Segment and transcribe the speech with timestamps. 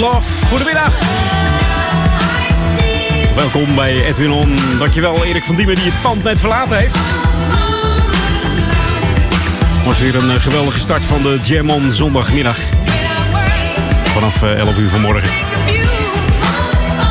[0.00, 0.46] Love.
[0.46, 0.94] Goedemiddag.
[3.34, 4.58] Welkom bij Edwin On.
[4.78, 6.96] Dankjewel Erik van Diemen die het pand net verlaten heeft.
[9.84, 12.56] was weer een eh, geweldige start van de Jam On zondagmiddag.
[14.04, 15.30] Vanaf eh, 11 uur vanmorgen.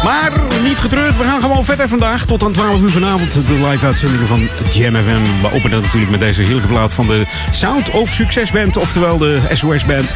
[0.03, 0.31] Maar
[0.63, 1.17] niet getreurd.
[1.17, 2.25] We gaan gewoon verder vandaag.
[2.25, 3.47] Tot aan 12 uur vanavond.
[3.47, 5.41] De live uitzendingen van Jam FM.
[5.41, 8.77] We openen natuurlijk met deze heerlijke plaat van de Sound of Success Band.
[8.77, 10.15] Oftewel de SOS Band.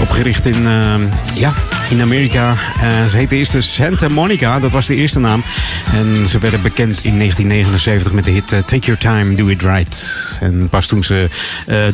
[0.00, 0.94] Opgericht in, uh,
[1.34, 1.52] ja,
[1.92, 2.50] in Amerika.
[2.50, 4.60] Uh, ze heette eerst Santa Monica.
[4.60, 5.44] Dat was de eerste naam.
[5.92, 9.62] En ze werden bekend in 1979 met de hit uh, Take Your Time, Do It
[9.62, 10.38] Right.
[10.40, 11.28] En pas toen ze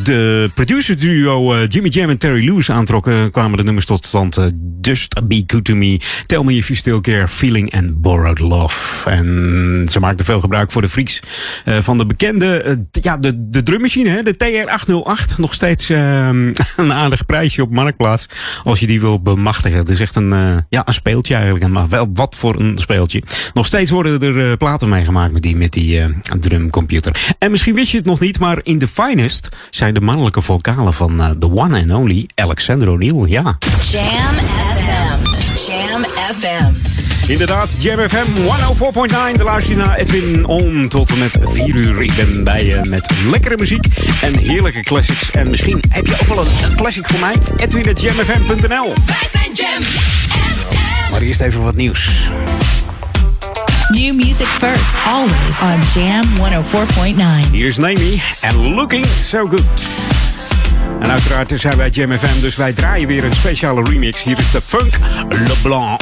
[0.03, 3.31] de producer duo Jimmy Jam en Terry Lewis aantrokken...
[3.31, 4.49] kwamen de nummers tot stand.
[4.81, 5.99] Just Be Good To Me.
[6.25, 7.27] Tell Me If You Still Care.
[7.27, 9.09] Feeling and Borrowed Love.
[9.09, 11.19] En ze maakten veel gebruik voor de freaks
[11.65, 15.35] van de bekende, ja, de, de drummachine, hè, de TR-808.
[15.37, 16.27] Nog steeds uh,
[16.77, 18.29] een aardig prijsje op Marktplaats.
[18.63, 19.85] Als je die wil bemachtigen.
[19.89, 21.67] Het is echt een, uh, ja, een speeltje eigenlijk.
[21.67, 23.23] Maar wel wat voor een speeltje.
[23.53, 26.01] Nog steeds worden er platen meegemaakt met die, met die
[26.39, 27.33] drumcomputer.
[27.37, 30.93] En misschien wist je het nog niet, maar in The Finest zijn de mannelijke vocalen
[30.93, 33.27] van The One and Only Alexander O'Neill.
[33.27, 33.55] Ja.
[33.91, 34.35] Jam
[34.75, 35.71] FM.
[35.71, 36.98] Jam FM.
[37.29, 38.25] Inderdaad, Jam FM
[39.31, 39.37] 104.9.
[39.37, 42.01] De luister je naar Edwin On tot en met 4 uur.
[42.01, 43.85] Ik ben bij je met lekkere muziek
[44.21, 45.31] en heerlijke classics.
[45.31, 47.35] En misschien heb je ook wel een, classic voor mij.
[47.57, 51.11] Edwin.jamfm.nl Wij zijn Jam FM.
[51.11, 52.29] Maar eerst even wat nieuws.
[53.87, 56.23] New music first, always on Jam
[57.45, 57.51] 104.9.
[57.51, 59.63] Hier is Naomi and Looking So Good.
[60.99, 64.23] En uiteraard zijn wij Jam FM, dus wij draaien weer een speciale remix.
[64.23, 64.97] Hier is de Funk
[65.29, 66.01] LeBlanc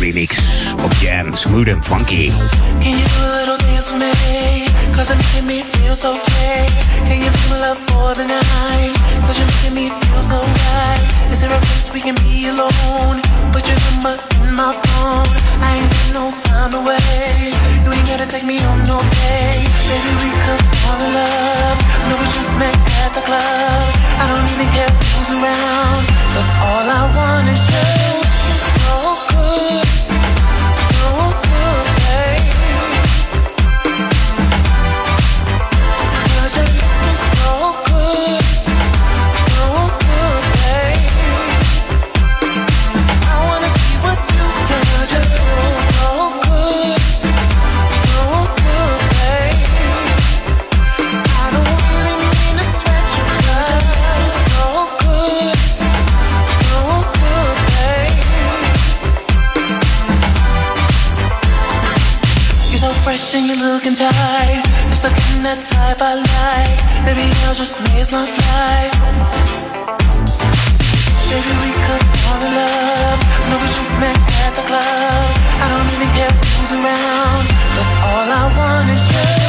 [0.00, 2.32] remix op Jam, smooth and funky.
[2.80, 4.66] Can you do a little dance me?
[4.96, 5.12] Cause
[5.44, 6.66] me feel so free.
[7.08, 7.30] Can you
[7.60, 8.92] love for the night?
[9.26, 11.04] Cause you're making me feel so right.
[11.30, 13.20] Is there a place we can be alone?
[13.52, 15.28] Put your number in my phone.
[15.60, 16.72] I ain't got no time.
[17.84, 18.98] You ain't gotta take me on no
[20.24, 21.78] we could fall in love.
[22.08, 23.82] No, we just met at the club.
[24.20, 26.02] I don't even care who's around.
[26.34, 28.19] Cause all I want is you.
[63.40, 63.92] And you're looking.
[63.92, 66.78] It's the kind of type I like.
[67.06, 68.92] Maybe I'll just raise my flight.
[71.30, 73.20] Maybe we could fall in love.
[73.48, 75.24] No, we just met at the club.
[75.62, 77.46] I don't even care who's around.
[77.76, 79.39] Cause all I want is you.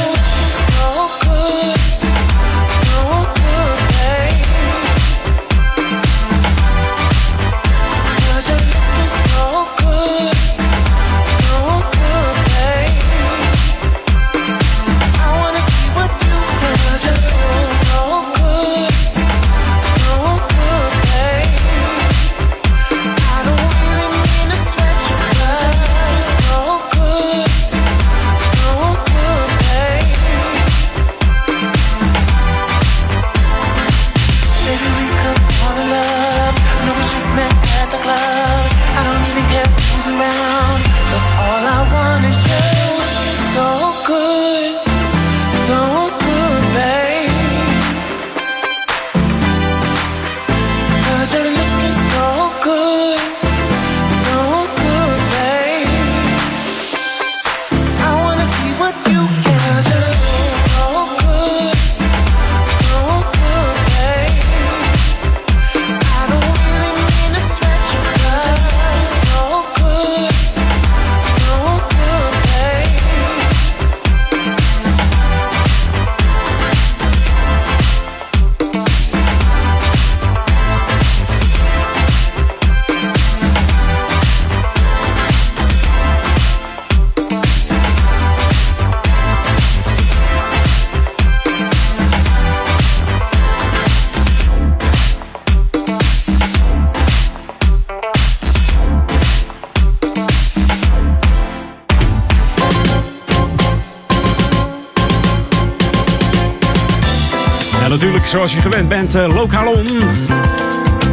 [108.31, 109.88] Zoals je gewend bent, uh, Lokalon.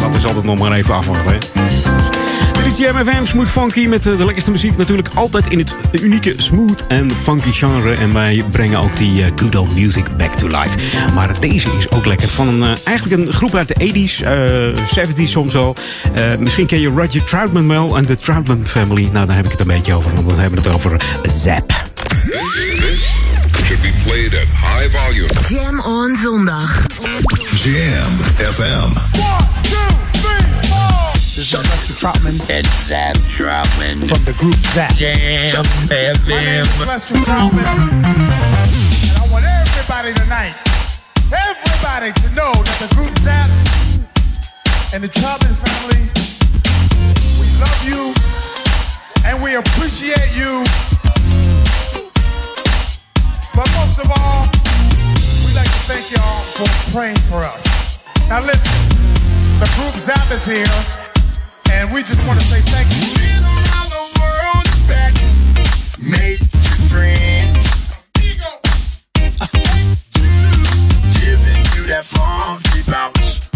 [0.00, 1.38] Dat is altijd nog maar even afwachten.
[2.78, 4.76] Jam FM, Smooth Funky met de lekkerste muziek.
[4.76, 7.94] Natuurlijk altijd in het unieke smooth en funky genre.
[7.94, 10.76] En wij brengen ook die good old music back to life.
[11.14, 12.28] Maar deze is ook lekker.
[12.28, 15.76] Van een, eigenlijk een groep uit de 80s, uh, 70s soms al.
[16.14, 19.08] Uh, misschien ken je Roger Troutman wel en de Troutman Family.
[19.12, 20.14] Nou, daar heb ik het een beetje over.
[20.14, 21.72] Want dan hebben we het over Zap.
[23.66, 25.28] should be played at high volume.
[25.48, 26.86] Jam on zondag.
[27.62, 29.16] Jam FM.
[31.36, 34.94] This is Lester Troutman and Zap Troutman from the group Zap.
[34.94, 36.62] Jam My name FM.
[36.62, 40.54] is Lester Troutman, and I want everybody tonight,
[41.34, 43.50] everybody to know that the group Zap
[44.94, 46.06] and the Troutman family,
[47.42, 48.14] we love you
[49.26, 50.62] and we appreciate you.
[53.50, 54.46] But most of all,
[55.42, 57.66] we'd like to thank y'all for praying for us.
[58.28, 58.78] Now listen,
[59.58, 60.70] the group Zap is here,
[61.72, 63.14] and we just want to say thank you.
[63.16, 64.66] Been around the world
[66.90, 67.64] friends.
[71.20, 73.48] Giving you that funky bounce,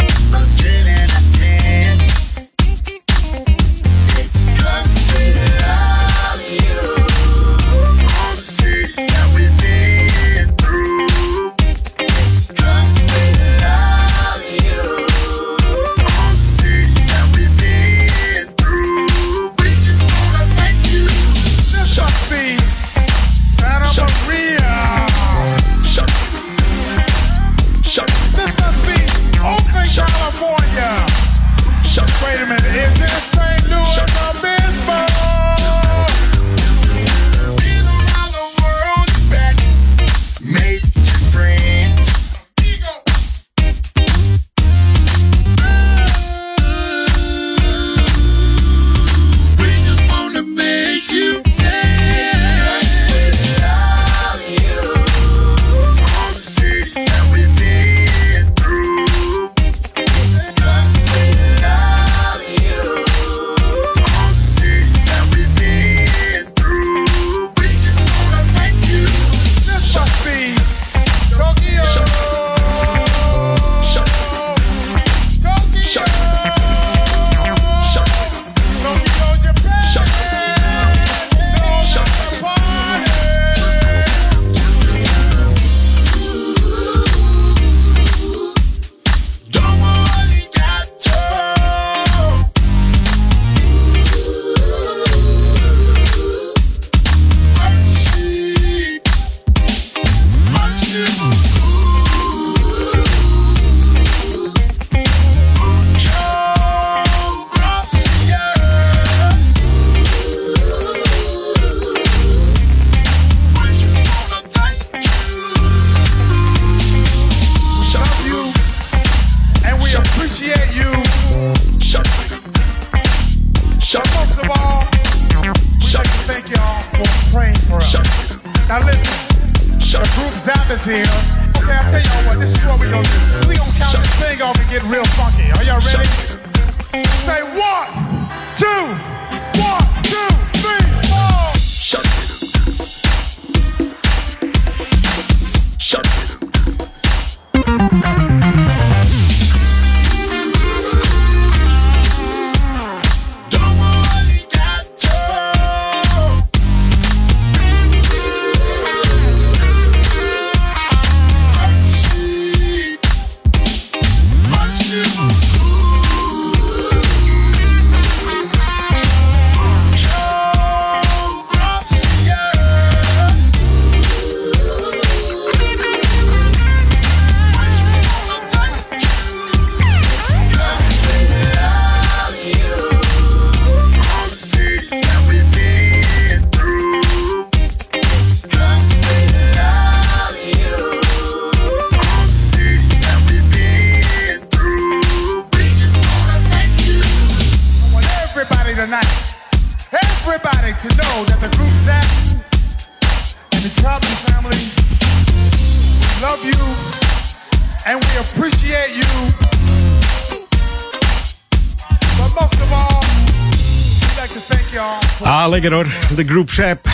[216.17, 216.87] De groep Sap.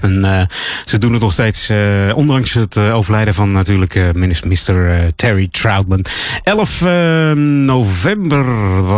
[0.00, 0.46] En eh,
[0.84, 6.04] ze doen het nog steeds, eh, ondanks het eh, overlijden van natuurlijk minister Terry Troutman.
[6.42, 8.44] 11 eh, november,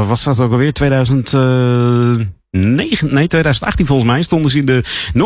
[0.06, 0.72] was dat ook alweer?
[0.72, 2.37] 2000.
[3.02, 4.80] 9, nee, 2018 volgens mij stonden ze in de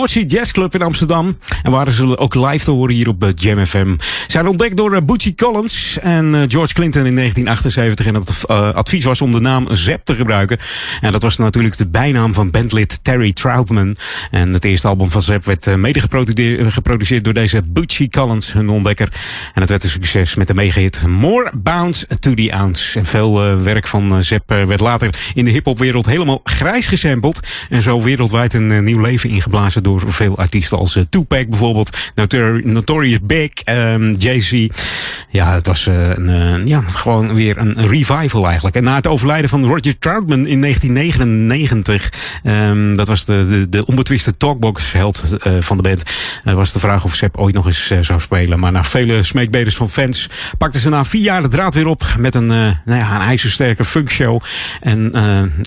[0.05, 1.39] Sea Jazz Club in Amsterdam.
[1.63, 3.97] En waren ze ook live te horen hier op eh, Jam FM.
[4.27, 8.07] Zijn ontdekt door eh, Bootsy Collins en eh, George Clinton in 1978.
[8.07, 10.59] En het advies was om de naam Zep te gebruiken.
[11.01, 13.97] En dat was natuurlijk de bijnaam van bandlid Terry Troutman.
[14.31, 16.01] En het eerste album van Zep werd mede
[16.71, 19.09] geproduceerd, door deze Bootsy Collins, hun ontdekker.
[19.55, 22.99] En het werd een succes met de megahit More Bounce to the Ounce.
[22.99, 27.41] En veel werk van Zep werd later in de hiphopwereld helemaal grijs gesampled.
[27.69, 31.97] En zo wereldwijd een eh, nieuw leven ingeblazen door veel artiesten als eh, Tupac bijvoorbeeld,
[32.15, 34.67] Notor- Notorious Big, ehm, Jay-Z.
[35.29, 38.77] Ja, het was eh, een, ja, gewoon weer een revival eigenlijk.
[38.77, 43.87] En na het overlijden van Roger Troutman in 1999, ehm, dat was de, de, de
[43.87, 46.03] onbetwiste talkbox-held van de band,
[46.45, 48.59] was de vraag of Sepp ooit nog eens zou spelen.
[48.59, 50.29] Maar na vele smeekbedes van fans
[50.59, 53.85] pakten ze na vier jaar de draad weer op met een, nou ja, een ijzersterke
[53.85, 54.41] funkshow
[54.81, 55.11] en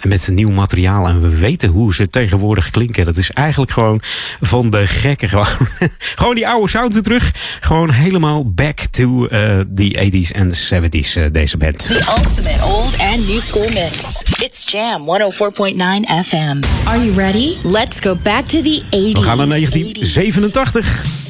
[0.07, 1.07] met nieuw materiaal.
[1.07, 3.05] En we weten hoe ze tegenwoordig klinken.
[3.05, 4.01] Dat is eigenlijk gewoon
[4.41, 5.29] van de gekken.
[5.29, 5.47] Gewoon,
[6.19, 7.31] gewoon die oude sound weer terug.
[7.59, 11.87] Gewoon helemaal back to eh, the 80s en 70s, eh, deze band.
[11.87, 14.23] The ultimate old and new school mix.
[14.39, 16.63] It's Jam 104.9 FM.
[16.83, 17.55] Are you ready?
[17.63, 18.89] Let's go back to the 80s.
[18.89, 21.23] We gaan naar 1987.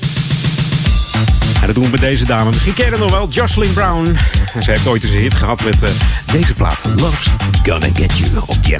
[1.66, 2.50] En dat doen we met deze dame.
[2.50, 4.18] Misschien ken je nog wel, Jocelyn Brown.
[4.54, 5.90] En ze heeft ooit eens een hit gehad met eh,
[6.32, 6.86] deze plaat.
[6.96, 7.30] Love's
[7.64, 8.80] Gonna Get You op Jam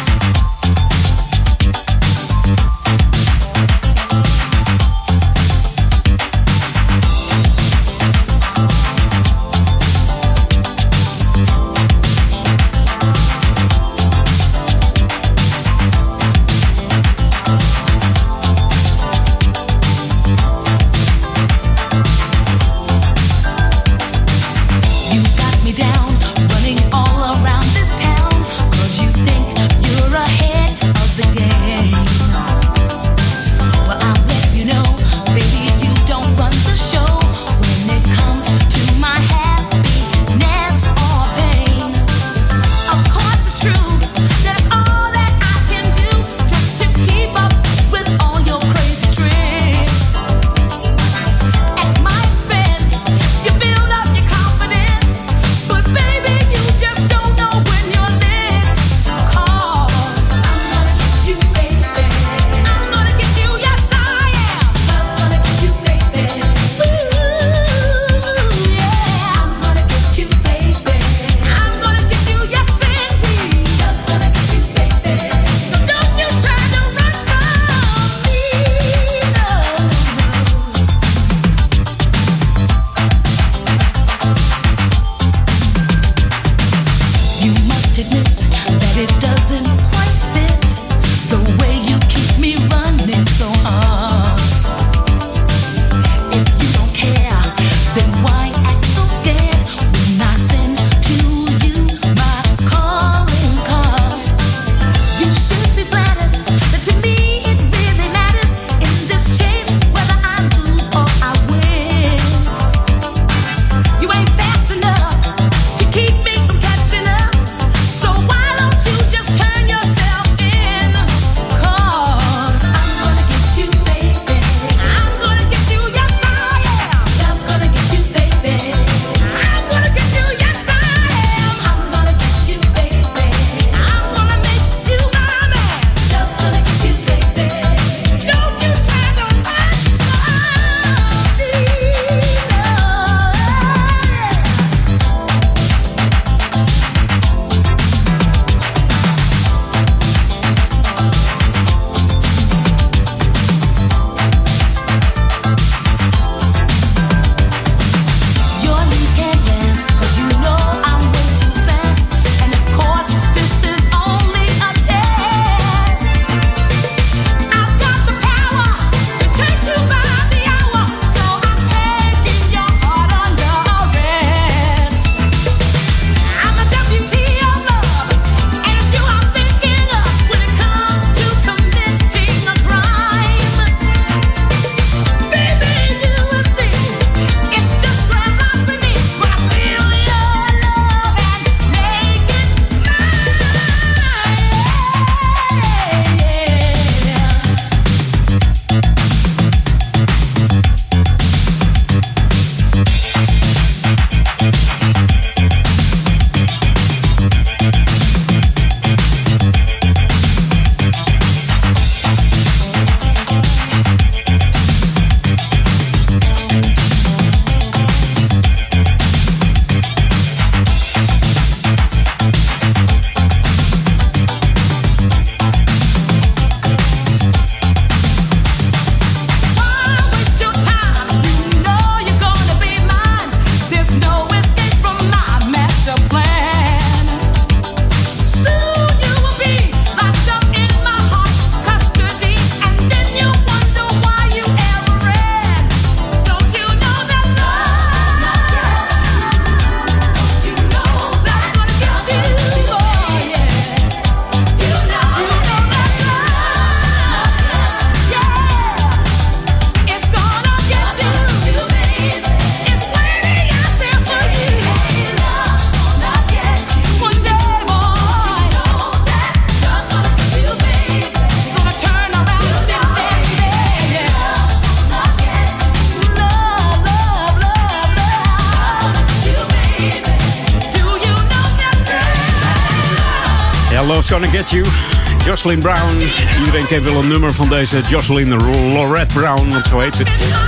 [285.43, 285.97] Jocelyn Brown.
[286.39, 288.33] Iedereen kent wel een nummer van deze Jocelyn
[288.73, 290.03] Lorette Brown, want zo heet ze.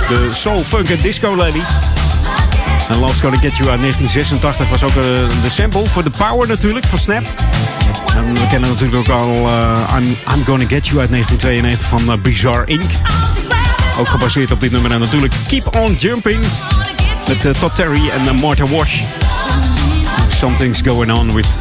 [0.08, 1.60] De soul, funk en disco lady.
[2.88, 5.02] En Love's Gonna Get You uit 1986 was ook uh,
[5.42, 7.22] de sample voor The Power natuurlijk, van Snap.
[8.34, 12.22] We kennen natuurlijk ook al uh, I'm, I'm, Gonna Get You uit 1992 van uh,
[12.22, 12.90] Bizarre Inc.
[13.98, 14.90] Ook gebaseerd op dit nummer.
[14.90, 16.44] En natuurlijk Keep On Jumping
[17.28, 19.02] met Todd Terry en Martha Wash.
[20.28, 21.58] Something's Going On with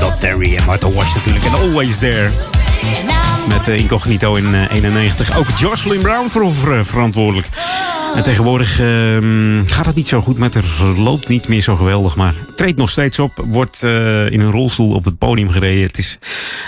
[0.00, 1.44] Todd Terry en Martha Wash natuurlijk.
[1.44, 2.30] En Always There.
[3.48, 5.38] Met Incognito in 91.
[5.38, 7.48] Ook Jocelyn Brown voor verantwoordelijk.
[8.14, 10.64] En tegenwoordig uh, gaat het niet zo goed met haar.
[10.96, 13.44] Loopt niet meer zo geweldig, maar treedt nog steeds op.
[13.50, 15.86] Wordt in een rolstoel op het podium gereden.
[15.86, 16.18] Het is,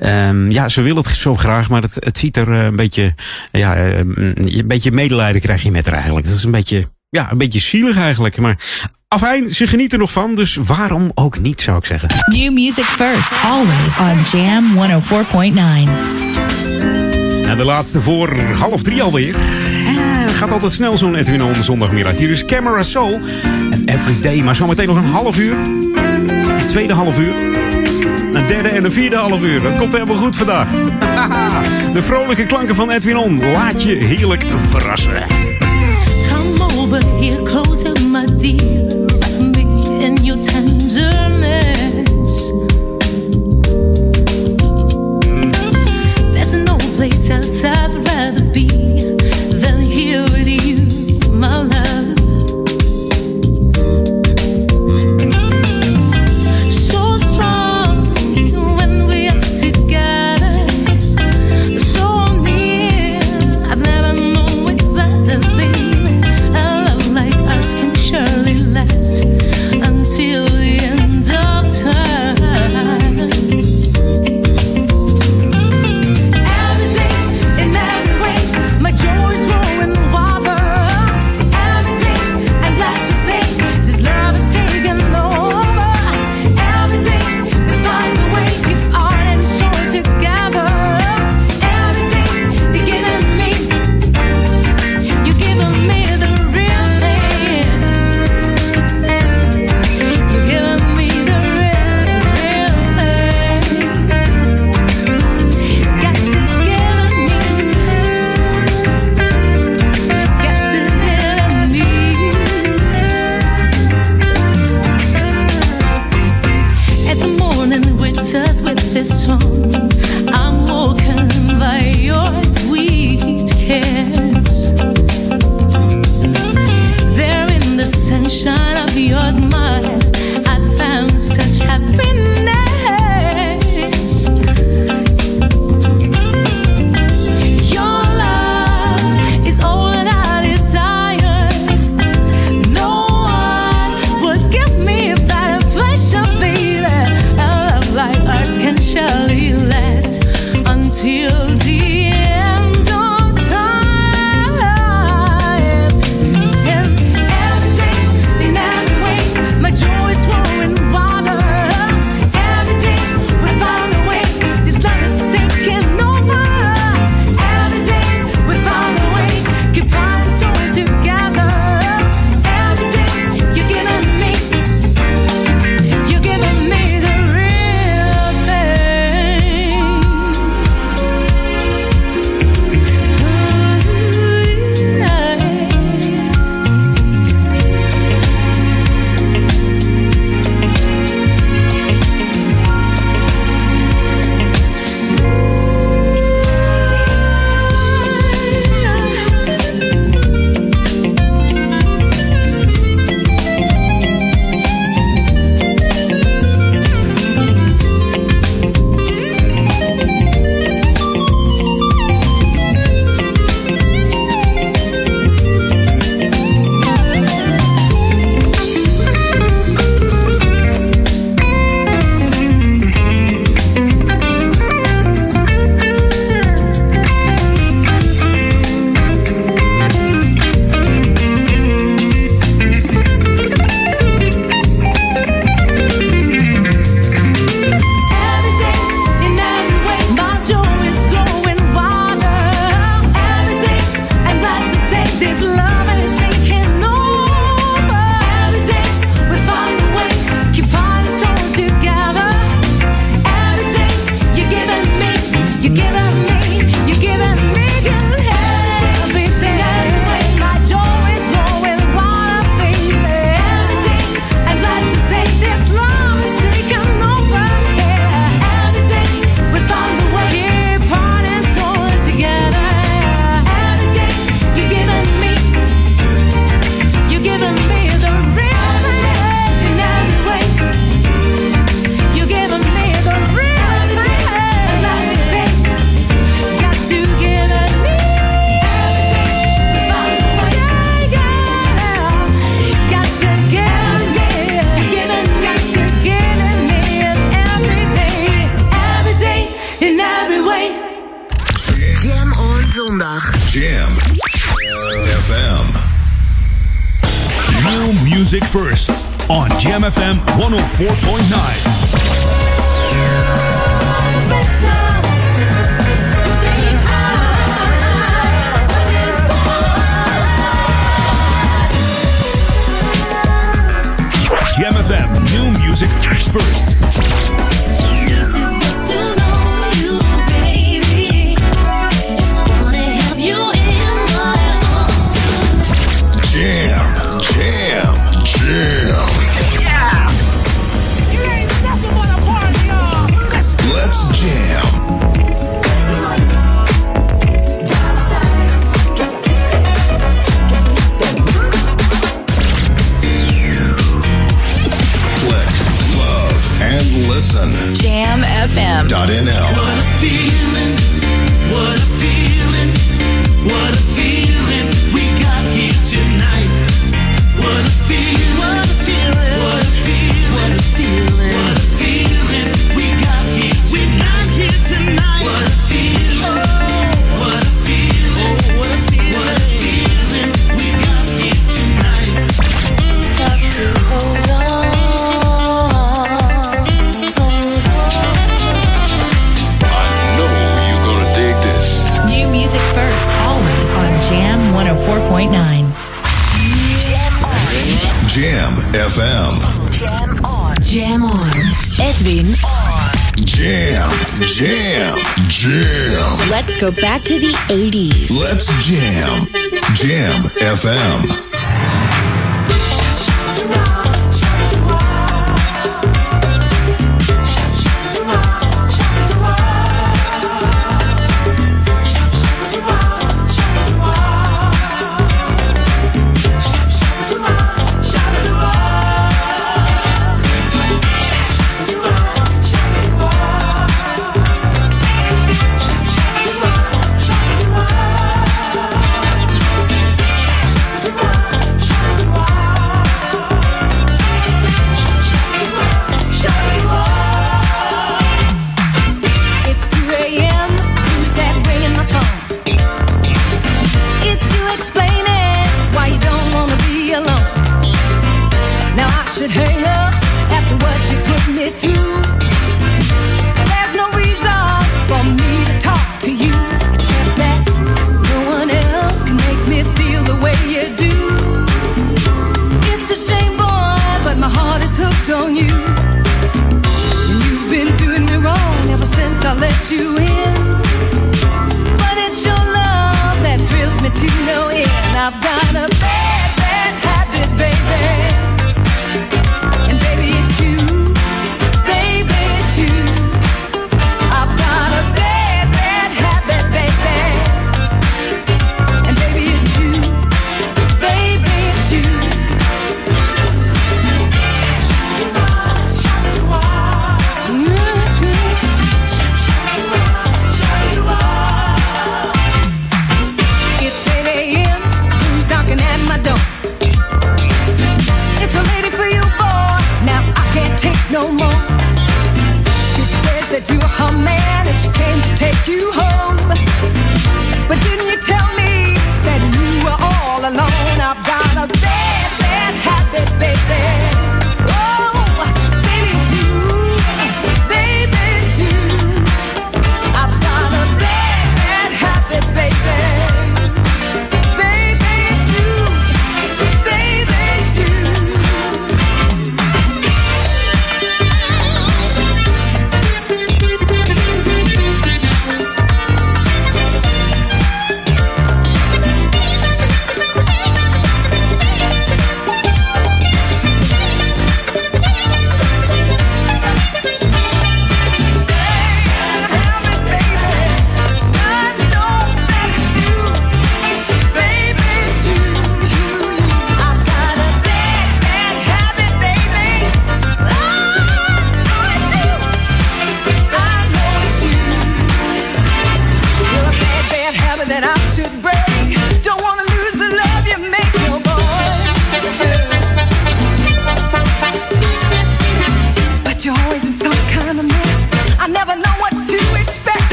[0.00, 3.14] um, ja, ze wil het zo graag, maar het, het ziet er een beetje,
[3.52, 6.26] ja, een beetje medelijden krijg je met haar eigenlijk.
[6.26, 8.38] Dat is een beetje, ja, een beetje zielig eigenlijk.
[8.38, 8.58] Maar
[9.14, 12.08] afijn, ze genieten er nog van, dus waarom ook niet, zou ik zeggen.
[12.26, 14.78] New music first, always on Jam 104.9.
[17.48, 19.34] En de laatste voor half drie alweer.
[20.26, 22.16] Het gaat altijd snel zo'n Edwin on zondagmiddag.
[22.16, 23.20] Hier is Camera Soul
[23.70, 24.42] en Everyday.
[24.42, 25.54] Maar zometeen nog een half uur.
[25.54, 27.34] Een tweede half uur.
[28.32, 29.62] Een derde en een vierde half uur.
[29.62, 30.68] Dat komt helemaal goed vandaag.
[31.94, 33.52] De vrolijke klanken van Edwin On.
[33.52, 35.26] Laat je heerlijk verrassen.
[36.32, 38.89] Come over here closer, my dear.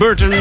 [0.00, 0.32] Burton.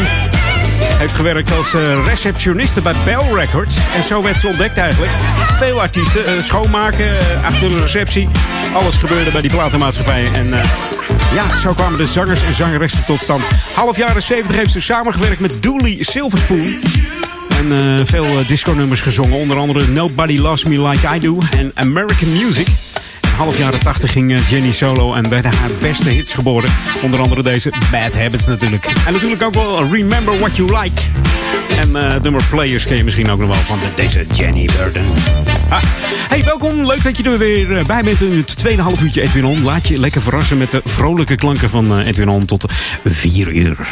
[0.98, 3.76] Heeft gewerkt als eh, receptioniste bij Bell Records.
[3.95, 5.12] En zo werd ze ontdekt eigenlijk.
[5.58, 6.26] Veel artiesten.
[6.26, 8.30] eh, schoonmaken, eh, achter de receptie.
[8.74, 10.32] Alles gebeurde bij die platenmaatschappij.
[10.34, 10.48] En
[11.34, 13.48] ja, zo kwamen de zangers en zangeressen tot stand.
[13.74, 16.80] Half jaren 70 heeft ze samengewerkt met Dooley Silverspoon.
[17.50, 19.38] En veel disco-nummers gezongen.
[19.38, 22.67] Onder andere Nobody Loves Me Like I Do en American Music.
[23.39, 26.69] Half jaren 80 ging eh, Jenny solo en werden haar beste hits geboren.
[27.02, 28.86] Onder andere deze Bad Habits natuurlijk.
[29.06, 31.02] En natuurlijk ook wel Remember What You Like.
[31.78, 35.06] En eh nummer Players ken je misschien ook nog wel van de- deze Jenny Burton.
[35.69, 35.82] Ah.
[36.30, 36.86] Hey, welkom.
[36.86, 39.63] Leuk dat je er weer eh, bij bent in het tweede half uurtje Edwin On.
[39.63, 42.65] Laat je lekker verrassen met de vrolijke klanken van Edwin On tot
[43.06, 43.88] 4 uur.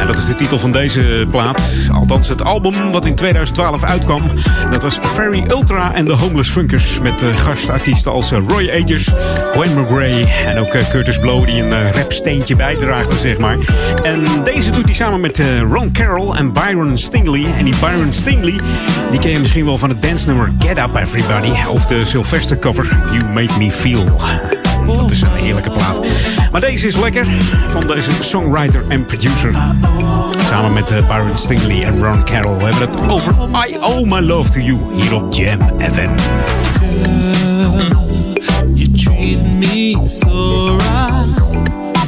[0.00, 1.88] En dat is de titel van deze plaat.
[1.92, 4.22] Althans, het album wat in 2012 uitkwam.
[4.70, 6.98] Dat was Very Ultra en de Homeless Funkers.
[7.02, 9.12] Met gastartiesten als eh, Roy Ayers,
[9.52, 13.56] Gwen McGray en ook eh, Curtis Blow, die een eh, rapsteentje bijdraagde, zeg maar.
[14.02, 17.52] En deze doet hij samen met Ron Carroll en Byron Stingley.
[17.58, 18.58] En die Byron Stingley,
[19.10, 21.52] die ken je misschien wel van het dance-nummer Get Up Everybody.
[21.68, 24.04] Of de Sylvester cover You Make Me Feel.
[24.86, 26.00] Dat is een heerlijke plaat.
[26.52, 27.26] Maar deze is lekker
[27.68, 29.54] van deze songwriter en producer.
[30.48, 32.56] Samen met eh, Byron Stingley en Ron Carroll.
[32.56, 33.34] We hebben het over
[33.68, 36.12] I Owe My Love To You hier op Jam FM.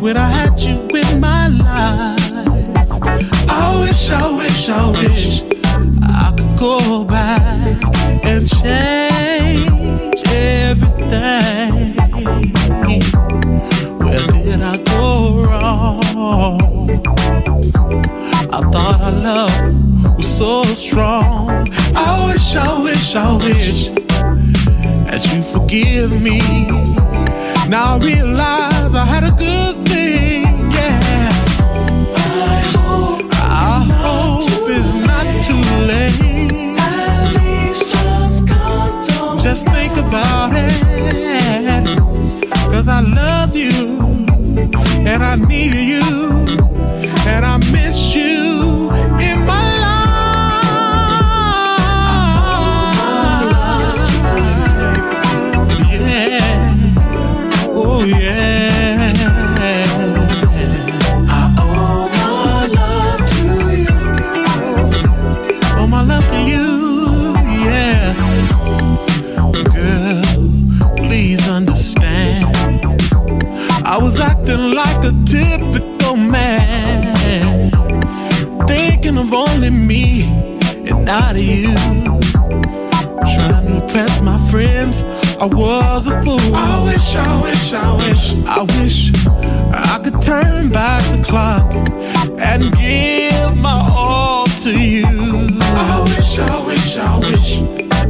[0.01, 2.33] When I had you in my life.
[3.49, 5.43] I wish, I wish, I wish
[16.39, 16.39] I
[18.71, 21.51] thought our love was so strong.
[21.97, 23.89] I wish, I wish, I wish
[25.07, 26.41] that you forgive me.
[27.71, 31.31] Now I realize I had a good thing, yeah.
[32.17, 36.77] I hope, I hope it's not too late.
[36.79, 41.97] At least just come Just think about it.
[42.71, 43.97] Cause I love you,
[45.07, 46.36] and I need you,
[81.09, 81.75] and not you.
[83.21, 85.03] Trying to impress my friends,
[85.41, 86.39] I was a fool.
[86.55, 89.13] I wish, I wish, I wish, I wish
[89.73, 91.73] I could turn back the clock
[92.39, 95.07] and give my all to you.
[95.61, 97.59] I wish, I wish, I wish,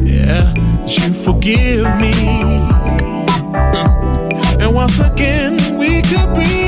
[0.03, 2.13] yeah, that you forgive me.
[4.63, 6.66] And once again, we could be.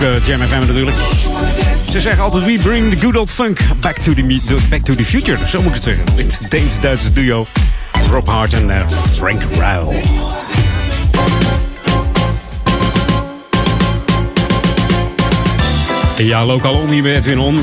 [0.00, 0.96] Eh, Jam Jam FM natuurlijk.
[1.90, 5.04] Ze zeggen altijd, we bring the good old funk back to the, back to the
[5.04, 5.38] future.
[5.46, 6.04] Zo moet ik het zeggen.
[6.16, 7.46] Dit Deens-Duitse duo.
[8.10, 10.00] Rob Hart en eh, Frank Ruil.
[16.16, 17.60] Ja, lokaal on hier bij Edwin On.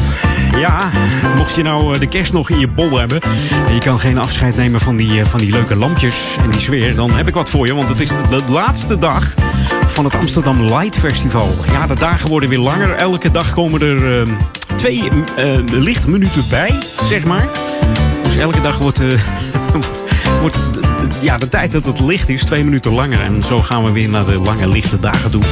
[0.58, 0.90] Ja,
[1.36, 3.22] mocht je nou eh, de kerst nog in je bol hebben...
[3.68, 6.96] en je kan geen afscheid nemen van die, van die leuke lampjes en die sfeer...
[6.96, 9.34] dan heb ik wat voor je, want het is de laatste dag
[9.98, 11.56] van het Amsterdam Light Festival.
[11.72, 12.94] Ja, de dagen worden weer langer.
[12.94, 14.28] Elke dag komen er eh,
[14.76, 17.48] twee eh, lichtminuten bij, zeg maar.
[18.24, 19.20] Dus elke dag wordt, eh,
[20.42, 20.62] wordt
[21.22, 23.22] ja, de tijd dat het licht is twee minuten langer.
[23.22, 25.44] En zo gaan we weer naar de lange lichte dagen toe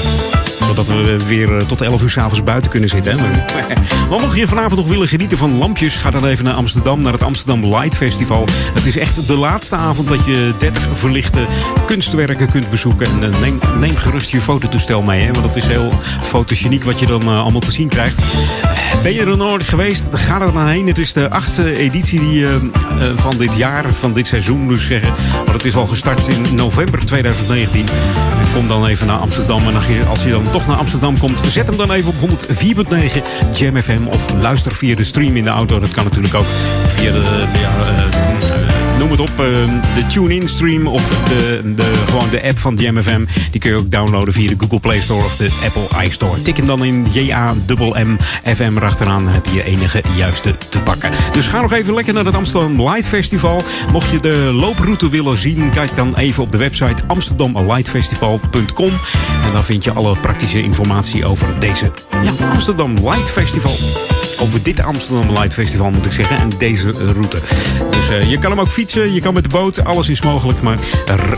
[0.66, 3.20] zodat we weer eh, tot 11 uur s'avonds buiten kunnen zitten.
[3.20, 3.28] Hè?
[4.10, 7.14] Maar mocht je vanavond nog willen genieten van lampjes, ga dan even naar Amsterdam, naar
[7.14, 8.46] het Amsterdam Light Festival.
[8.74, 11.46] Het is echt de laatste avond dat je 30 verlichte
[11.86, 13.08] kunstwerken kunt bezoeken.
[13.08, 15.32] En eh, neem, neem gerust je fototoestel mee, hè?
[15.32, 15.92] want het is heel
[16.22, 18.18] fotogeniek wat je dan eh, allemaal te zien krijgt.
[19.04, 20.06] Ben je er nooit geweest?
[20.12, 20.88] Ga er dan heen.
[20.88, 22.62] Het is de achtste editie die, eh, eh,
[23.16, 25.14] van dit jaar, van dit seizoen moet ik zeggen.
[25.46, 27.86] Maar het is al gestart in november 2019.
[28.40, 29.68] En kom dan even naar Amsterdam.
[29.68, 29.76] En
[30.08, 33.22] als je- dan toch naar Amsterdam komt, zet hem dan even op 104.9
[33.52, 34.06] Jam FM.
[34.10, 35.80] Of luister via de stream in de auto.
[35.80, 36.46] Dat kan natuurlijk ook
[36.88, 38.45] via de, ja, eh,
[39.08, 39.46] noem het op, eh,
[39.96, 43.26] de TuneIn stream of de, de, gewoon de app van Jam FM.
[43.52, 46.42] Die kun je ook downloaden via de Google Play Store of de Apple iStore.
[46.42, 48.18] Tik hem dan in J-A-M-M
[48.56, 49.24] FM erachteraan.
[49.24, 51.12] Dan heb je enige juiste te pakken.
[51.32, 53.64] Dus ga nog even lekker naar het Amsterdam Light Festival.
[53.92, 58.92] Mocht je de looproute willen zien, kijk dan even op de website amsterdamlightfestival.com.
[59.46, 61.92] En dan vind je alle praktische informatie over deze
[62.52, 63.74] Amsterdam Light Festival.
[64.40, 66.38] Over dit Amsterdam Light Festival moet ik zeggen.
[66.38, 67.40] En deze route.
[67.92, 69.86] Dus eh, je kan hem ook fietsen, je kan met de boot.
[69.86, 70.62] Alles is mogelijk.
[70.62, 70.80] Maar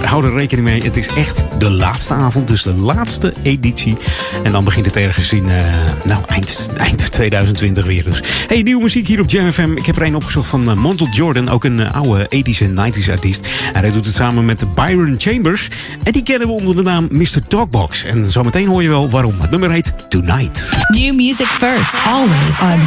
[0.03, 0.83] hou er rekening mee.
[0.83, 2.47] Het is echt de laatste avond.
[2.47, 3.97] Dus de laatste editie.
[4.43, 5.63] En dan begint het ergens in eh,
[6.03, 8.03] nou, eind, eind 2020 weer.
[8.03, 9.71] Dus hey, nieuwe muziek hier op Jam FM.
[9.75, 11.49] Ik heb er een opgezocht van uh, Montel Jordan.
[11.49, 13.47] Ook een eh, oude 80s en 90s artiest.
[13.73, 15.69] En hij doet het samen met Byron Chambers.
[16.03, 17.47] En die kennen we onder de naam Mr.
[17.47, 18.03] Talkbox.
[18.03, 19.41] En zometeen hoor je wel waarom.
[19.41, 20.69] Het nummer heet Tonight.
[20.87, 22.86] New music first, always on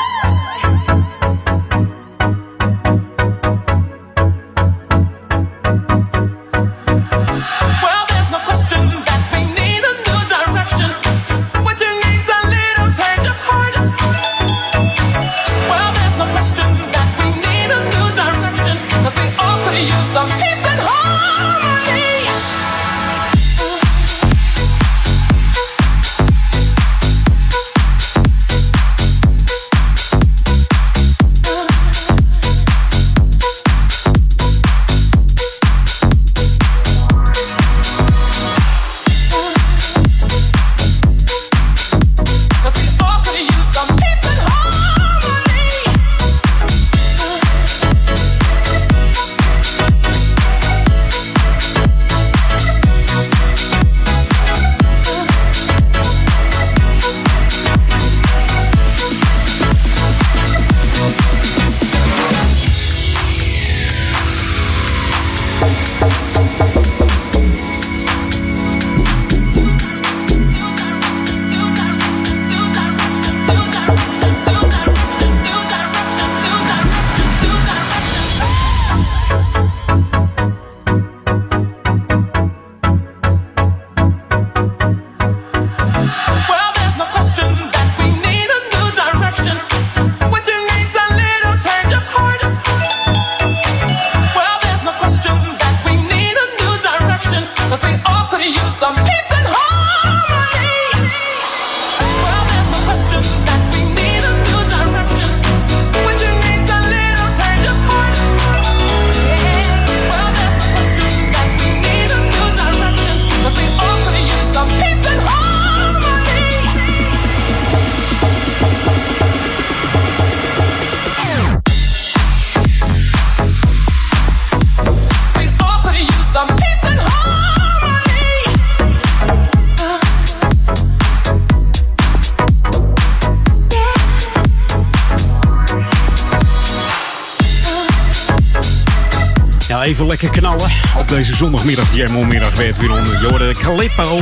[139.91, 140.71] even lekker knallen.
[140.97, 143.21] Op deze zondagmiddag, Jammelmiddag, werd weer onder.
[143.21, 144.15] Je Calippo.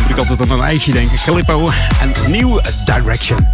[0.00, 1.18] Moet ik altijd aan een ijsje denken.
[1.24, 3.48] Calippo en New Direction.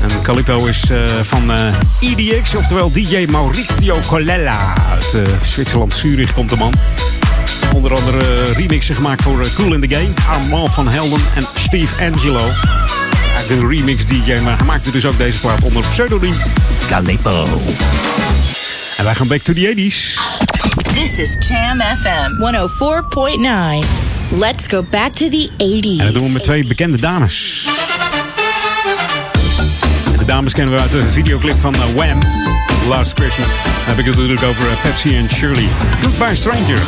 [0.00, 4.74] En Calippo is eh, van eh, EDX, oftewel DJ Maurizio Colella.
[4.90, 6.72] Uit eh, Zwitserland, Zurich komt de man.
[7.74, 12.50] Onder andere remixen gemaakt voor Cool in the Game, Armand van Helden en Steve Angelo.
[13.48, 16.34] Een remix DJ, maar hij maakte dus ook deze plaat onder pseudoniem
[16.88, 17.46] Calippo.
[18.98, 20.18] En wij gaan back to the 80s.
[20.94, 23.86] This is Jam FM 104.9.
[24.38, 25.98] Let's go back to the 80s.
[26.00, 27.66] En dat doen we met twee bekende dames.
[30.12, 32.18] En de dames kennen we uit de videoclip van uh, Wham!
[32.88, 33.48] Last Christmas.
[33.64, 35.68] Dan heb ik het natuurlijk over uh, Pepsi en Shirley.
[36.02, 36.78] Goodbye Stranger.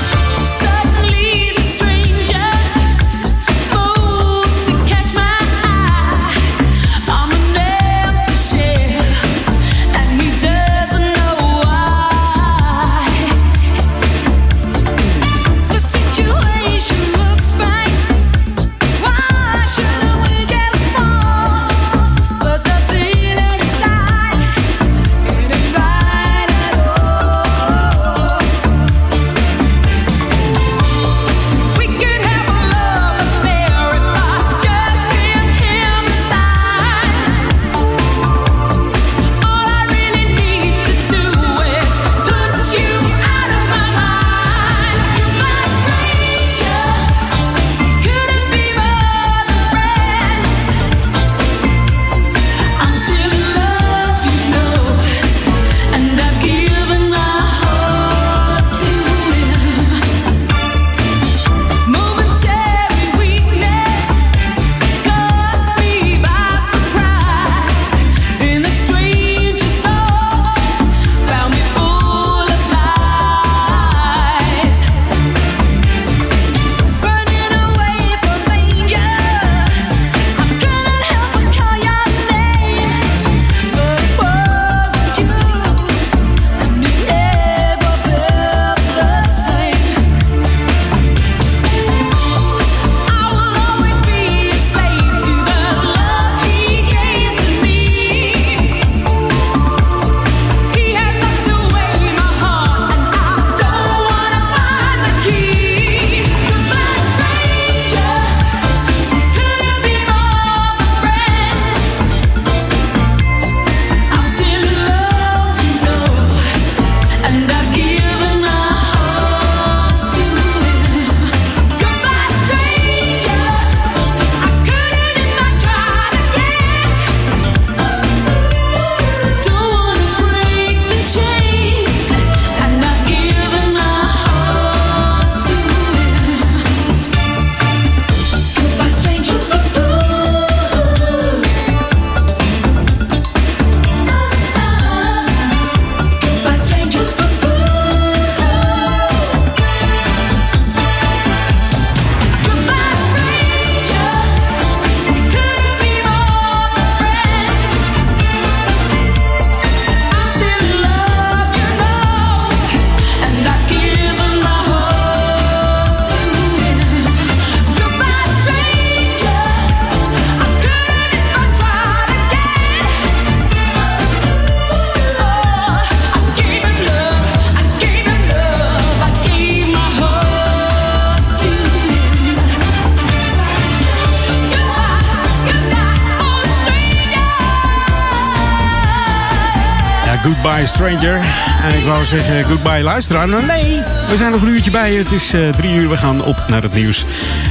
[192.01, 193.29] Wou zeggen goodbye luisteraar.
[193.29, 194.95] Maar nee, we zijn nog een uurtje bij.
[194.95, 195.89] Het is eh, drie uur.
[195.89, 197.05] We gaan op naar het nieuws.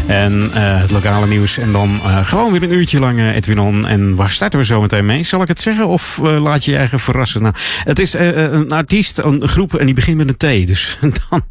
[0.07, 1.57] En eh, het lokale nieuws.
[1.57, 3.87] En dan eh, gewoon weer een uurtje lang eh, Edwin On.
[3.87, 5.23] En waar starten we zo meteen mee?
[5.23, 7.41] Zal ik het zeggen of laat je je eigen verrassen?
[7.41, 10.67] Nou, het is een artiest, een groep en die begint met een T.
[10.67, 10.97] Dus
[11.29, 11.43] dan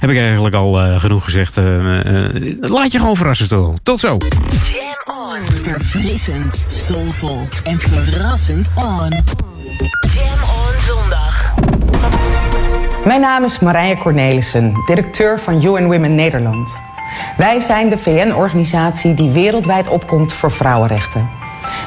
[0.00, 1.56] heb ik eigenlijk al genoeg gezegd.
[2.60, 3.48] Laat je gewoon verrassen.
[3.48, 4.16] Tot, tot zo.
[4.16, 5.62] Jam on.
[5.62, 9.12] Verfrissend, soulful en verrassend on.
[13.04, 16.72] Mijn naam is Marije Cornelissen, directeur van UN Women Nederland.
[17.36, 21.28] Wij zijn de VN-organisatie die wereldwijd opkomt voor vrouwenrechten.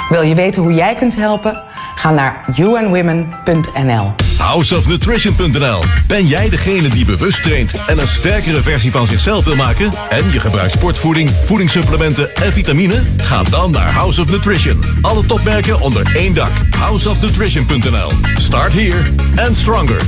[0.09, 1.63] Wil je weten hoe jij kunt helpen?
[1.95, 4.13] Ga naar unwomen.nl.
[4.37, 5.83] Houseofnutrition.nl.
[6.07, 9.91] Ben jij degene die bewust traint en een sterkere versie van zichzelf wil maken?
[10.09, 13.03] En je gebruikt sportvoeding, voedingssupplementen en vitamine?
[13.17, 14.83] Ga dan naar House of Nutrition.
[15.01, 16.51] Alle topmerken onder één dak.
[16.77, 18.11] Houseofnutrition.nl.
[18.33, 20.01] Start here and stronger.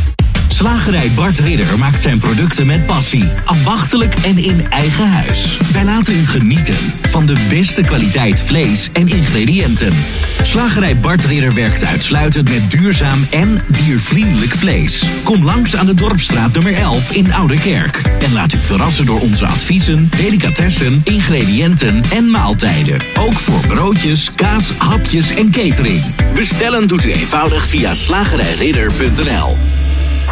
[0.59, 5.57] Slagerij Bart Ridder maakt zijn producten met passie, ambachtelijk en in eigen huis.
[5.73, 9.93] Wij laten u genieten van de beste kwaliteit vlees en ingrediënten.
[10.43, 15.03] Slagerij Bart Ridder werkt uitsluitend met duurzaam en diervriendelijk vlees.
[15.23, 18.01] Kom langs aan de Dorpstraat nummer 11 in Oude Kerk.
[18.19, 23.01] En laat u verrassen door onze adviezen, delicatessen, ingrediënten en maaltijden.
[23.19, 26.03] Ook voor broodjes, kaas, hapjes en catering.
[26.33, 29.57] Bestellen doet u eenvoudig via slagerijridder.nl.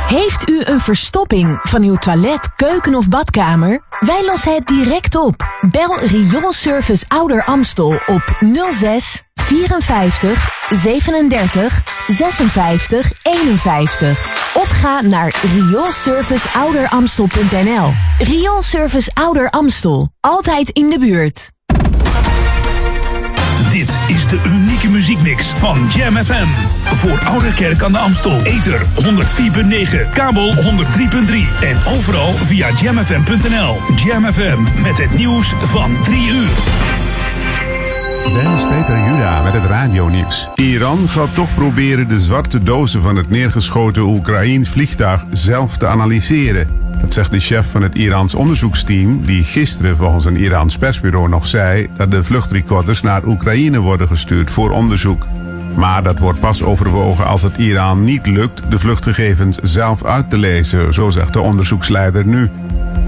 [0.08, 3.82] Heeft u een verstopping van uw toilet, keuken of badkamer?
[4.00, 5.48] Wij lossen het direct op.
[5.72, 8.38] Bel Rioolservice Ouder Amstel op
[8.72, 14.56] 06 54 37 56 51.
[14.56, 17.94] Of ga naar rioolserviceouderamstel.nl.
[18.18, 20.10] Rioolservice Ouder Amstel.
[20.20, 21.56] Altijd in de buurt.
[23.88, 26.48] Dit is de unieke muziekmix van Jam FM.
[26.84, 28.42] Voor Ouderkerk aan de Amstel.
[28.42, 30.62] Ether 104.9, kabel 103.3
[31.62, 33.76] en overal via jamfm.nl.
[34.06, 36.50] Jam FM met het nieuws van 3 uur.
[38.34, 40.48] Dennis Peter Juda met het radionieuws.
[40.56, 46.87] Iran gaat toch proberen de zwarte dozen van het neergeschoten Oekraïns vliegtuig zelf te analyseren.
[47.02, 51.46] Dat zegt de chef van het Iraans onderzoeksteam, die gisteren volgens een Iraans persbureau nog
[51.46, 55.26] zei dat de vluchtrecorders naar Oekraïne worden gestuurd voor onderzoek.
[55.76, 60.38] Maar dat wordt pas overwogen als het Iran niet lukt de vluchtgegevens zelf uit te
[60.38, 62.50] lezen, zo zegt de onderzoeksleider nu.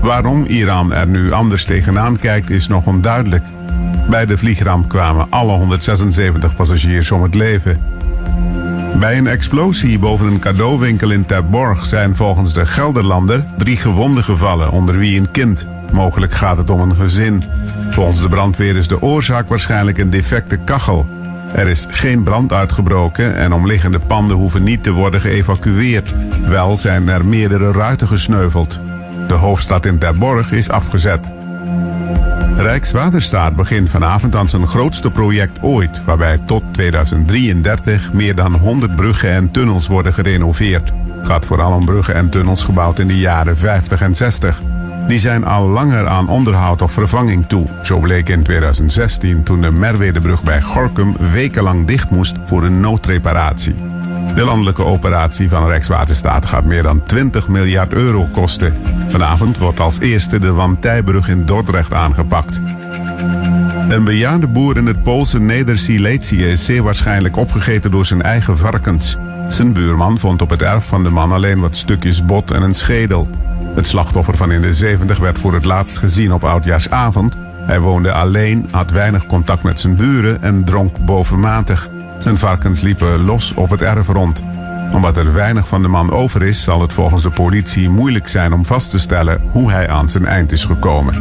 [0.02, 3.46] Waarom Iran er nu anders tegenaan kijkt is nog onduidelijk.
[4.10, 7.82] Bij de vliegramp kwamen alle 176 passagiers om het leven.
[9.00, 14.72] Bij een explosie boven een cadeauwinkel in Terborg zijn volgens de Gelderlander drie gewonden gevallen,
[14.72, 15.68] onder wie een kind.
[15.92, 17.44] Mogelijk gaat het om een gezin.
[17.90, 21.08] Volgens de brandweer is de oorzaak waarschijnlijk een defecte kachel.
[21.56, 26.14] Er is geen brand uitgebroken en omliggende panden hoeven niet te worden geëvacueerd.
[26.48, 28.80] Wel zijn er meerdere ruiten gesneuveld.
[29.28, 31.32] De hoofdstad in Terborg is afgezet.
[32.60, 39.30] Rijkswaterstaat begint vanavond aan zijn grootste project ooit, waarbij tot 2033 meer dan 100 bruggen
[39.30, 40.92] en tunnels worden gerenoveerd.
[41.16, 44.62] Het gaat vooral om bruggen en tunnels gebouwd in de jaren 50 en 60.
[45.08, 47.68] Die zijn al langer aan onderhoud of vervanging toe.
[47.84, 53.76] Zo bleek in 2016 toen de Merwedebrug bij Gorkum wekenlang dicht moest voor een noodreparatie.
[54.36, 58.74] De landelijke operatie van Rijkswaterstaat gaat meer dan 20 miljard euro kosten.
[59.08, 62.62] Vanavond wordt als eerste de Wantijbrug in Dordrecht aangepakt.
[63.90, 69.18] Een bejaarde boer in het Poolse Neder-Siletië is zeer waarschijnlijk opgegeten door zijn eigen varkens.
[69.48, 72.74] Zijn buurman vond op het erf van de man alleen wat stukjes bot en een
[72.74, 73.30] schedel.
[73.76, 77.36] Het slachtoffer van in de 70 werd voor het laatst gezien op oudjaarsavond.
[77.66, 81.90] Hij woonde alleen, had weinig contact met zijn buren en dronk bovenmatig.
[82.20, 84.44] Zijn varkens liepen los op het erf rond.
[84.92, 88.54] Omdat er weinig van de man over is, zal het volgens de politie moeilijk zijn
[88.54, 91.14] om vast te stellen hoe hij aan zijn eind is gekomen.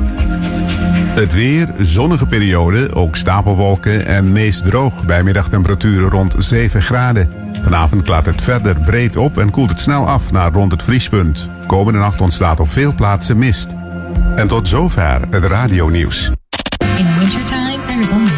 [1.14, 7.30] Het weer, zonnige periode, ook stapelwolken en meest droog bij middagtemperaturen rond 7 graden.
[7.62, 11.48] Vanavond klaart het verder breed op en koelt het snel af naar rond het vriespunt.
[11.66, 13.68] Komende nacht ontstaat op veel plaatsen mist.
[14.36, 16.30] En tot zover het radionieuws.
[16.98, 18.37] In wintertime, there is only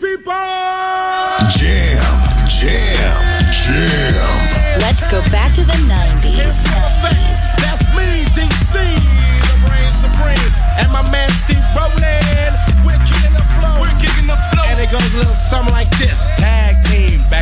[0.17, 2.03] Party Jam,
[2.43, 3.15] jam,
[3.47, 4.81] jam.
[4.83, 6.67] Let's go back to the 90s.
[7.63, 12.55] That's me, DC, the brain supreme, and my man Steve Rowland.
[12.83, 13.79] We're kicking the flow.
[13.79, 14.67] We're kicking the flow.
[14.67, 16.90] And it goes a little something like this: Tag team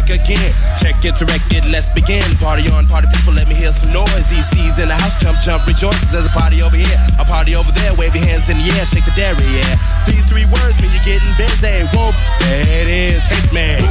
[0.10, 0.52] again.
[0.82, 1.66] Check it, directed.
[1.70, 2.26] Let's begin.
[2.38, 3.34] Party on, party people.
[3.34, 4.26] Let me hear some noise.
[4.26, 5.16] DC's in the house.
[5.22, 6.12] Jump, jump, rejoices.
[6.12, 7.94] There's a party over here, a party over there.
[7.96, 9.46] Wave your hands in the air, shake the dairy.
[9.50, 9.76] Yeah.
[10.06, 11.86] These three words mean you're getting busy.
[11.94, 12.16] Whoop,
[12.50, 13.86] it is, Hitman.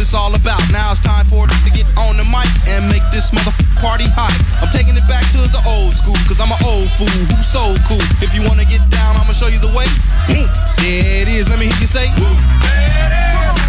[0.01, 0.57] it's all about.
[0.73, 4.09] Now it's time for it to get on the mic and make this mother party
[4.17, 4.33] hot.
[4.57, 7.77] I'm taking it back to the old school, cause I'm an old fool who's so
[7.85, 8.01] cool.
[8.19, 9.85] If you wanna get down, I'ma show you the way.
[10.25, 12.09] There it is, let me hear you say.
[12.17, 13.61] Point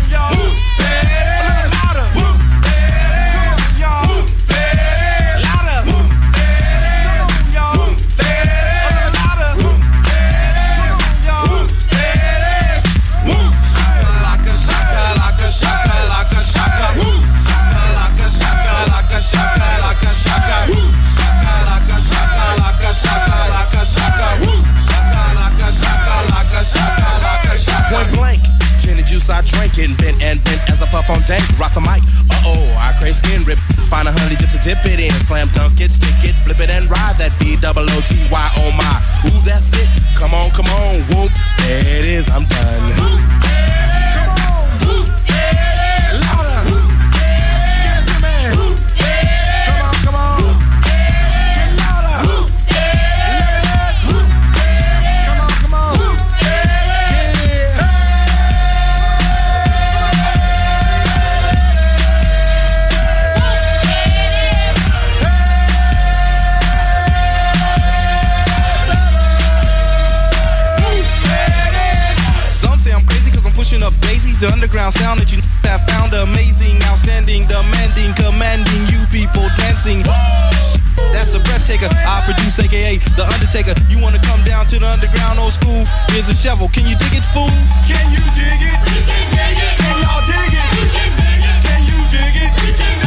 [31.12, 31.44] on dank.
[31.60, 32.00] Rock the mic,
[32.32, 33.60] uh oh, I crave skin rip.
[33.92, 35.12] Find a honey dip to dip it in.
[35.12, 38.46] Slam dunk it, stick it, flip it and ride that B double O T Y
[38.56, 38.96] oh my.
[39.28, 39.88] Ooh, that's it.
[40.16, 41.30] Come on, come on, whoop.
[41.68, 43.21] There it is, I'm done.
[74.42, 80.02] The underground sound that you have found amazing, outstanding, demanding, commanding you people dancing.
[81.14, 81.86] That's a breath taker.
[81.86, 83.70] I produce, aka The Undertaker.
[83.86, 85.86] You wanna come down to the underground old school?
[86.10, 86.66] Here's a shovel.
[86.74, 87.46] Can you dig it, fool?
[87.86, 88.78] Can you dig it?
[88.90, 89.78] We Can dig it.
[89.78, 90.68] Can y'all dig it?
[90.74, 91.58] We Can dig it.
[91.62, 92.50] Can you dig it?
[92.66, 93.01] We Can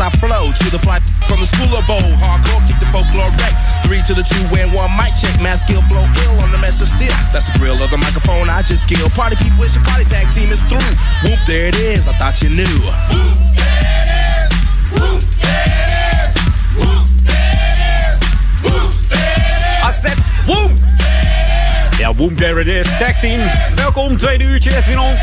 [0.00, 2.00] as I flow to the flight from the school of bowl.
[2.16, 3.54] Hardcore, kick the folklore wreck.
[3.84, 5.36] Three to the two, and one mic check.
[5.40, 7.12] Mass skill, blow ill on the mess of steel.
[7.32, 9.12] That's the grill of the microphone I just killed.
[9.12, 10.80] Party people, wish your party tag team is through.
[11.24, 12.08] Whoop, there it is.
[12.08, 12.64] I thought you knew.
[12.64, 14.50] Whoop, there it is.
[14.96, 16.30] Whoop, there it is.
[19.84, 20.72] I said woem!
[21.98, 22.86] Ja, woem, there it is.
[22.98, 23.40] Tag team.
[23.76, 25.14] Welkom, tweede uurtje, Edwin On.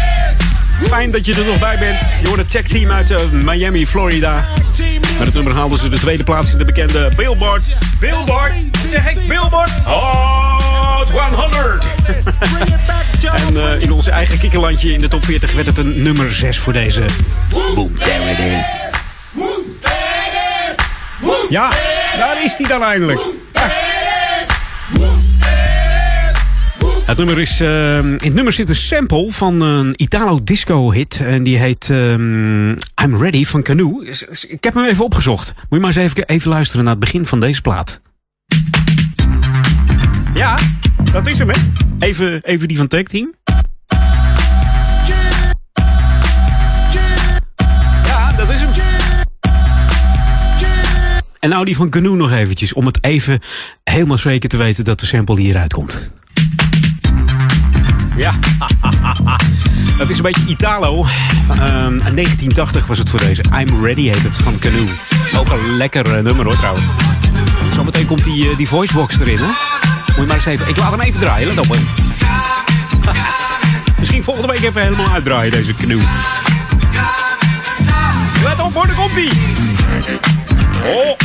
[0.82, 2.00] Fijn dat je er nog bij bent.
[2.22, 4.46] Je hoort het tag team uit eh, Miami, Florida.
[5.18, 7.70] Met het nummer haalden ze de tweede plaats in de bekende Billboard.
[8.00, 8.54] Billboard?
[8.88, 9.72] Zeg ik Billboard?
[9.84, 11.86] Hot 100!
[13.48, 16.60] en eh, in onze eigen kikkerlandje in de top 40 werd het een nummer 6
[16.60, 17.06] voor deze.
[17.50, 18.66] Boom, there it is.
[21.50, 21.70] Ja,
[22.18, 23.22] daar is hij dan eindelijk.
[27.08, 31.22] Het nummer is, eh, in het nummer zit een sample van een Italo disco hit.
[31.26, 34.06] En die heet ehm, I'm Ready van Canoe.
[34.48, 35.54] Ik heb hem even opgezocht.
[35.56, 38.02] Moet je maar eens even, even luisteren naar het begin van deze plaat.
[40.34, 40.60] Ja,
[41.12, 41.56] dat is hem hè.
[42.00, 43.34] Even, even die van Tag Team.
[48.06, 48.70] Ja, dat is hem.
[51.40, 52.74] En nou die van Canoe nog eventjes.
[52.74, 53.40] Om het even
[53.84, 56.16] helemaal zeker te weten dat de sample hieruit komt.
[58.18, 58.34] Ja,
[59.98, 61.06] dat is een beetje Italo.
[61.46, 63.44] Van, ehm, 1980 was het voor deze.
[63.60, 64.88] I'm Ready heet het van Canoe.
[65.36, 66.86] Ook een lekker eh, nummer hoor trouwens.
[67.74, 69.46] Zometeen komt die, eh, die voicebox erin hè.
[69.46, 70.68] Moet je maar eens even.
[70.68, 71.88] Ik laat hem even draaien, let.
[74.00, 76.02] Misschien volgende week even helemaal uitdraaien deze Canoe.
[78.44, 79.30] Let op hoor, daar komt.
[80.84, 81.18] Oh.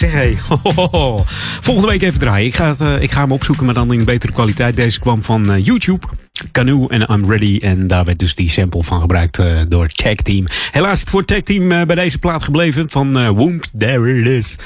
[0.00, 0.56] Lekker zeg, hé.
[1.66, 2.46] Volgende week even draaien.
[2.46, 4.76] Ik ga, het, eh, ik ga hem opzoeken, maar dan in betere kwaliteit.
[4.76, 6.06] Deze kwam van eh, YouTube.
[6.52, 7.58] Canoe en I'm Ready.
[7.62, 10.46] En daar werd dus die sample van gebruikt eh, door Tag Team.
[10.70, 14.28] Helaas is het voor Tag Team bij deze plaat gebleven van eh Womp There It
[14.28, 14.56] Is.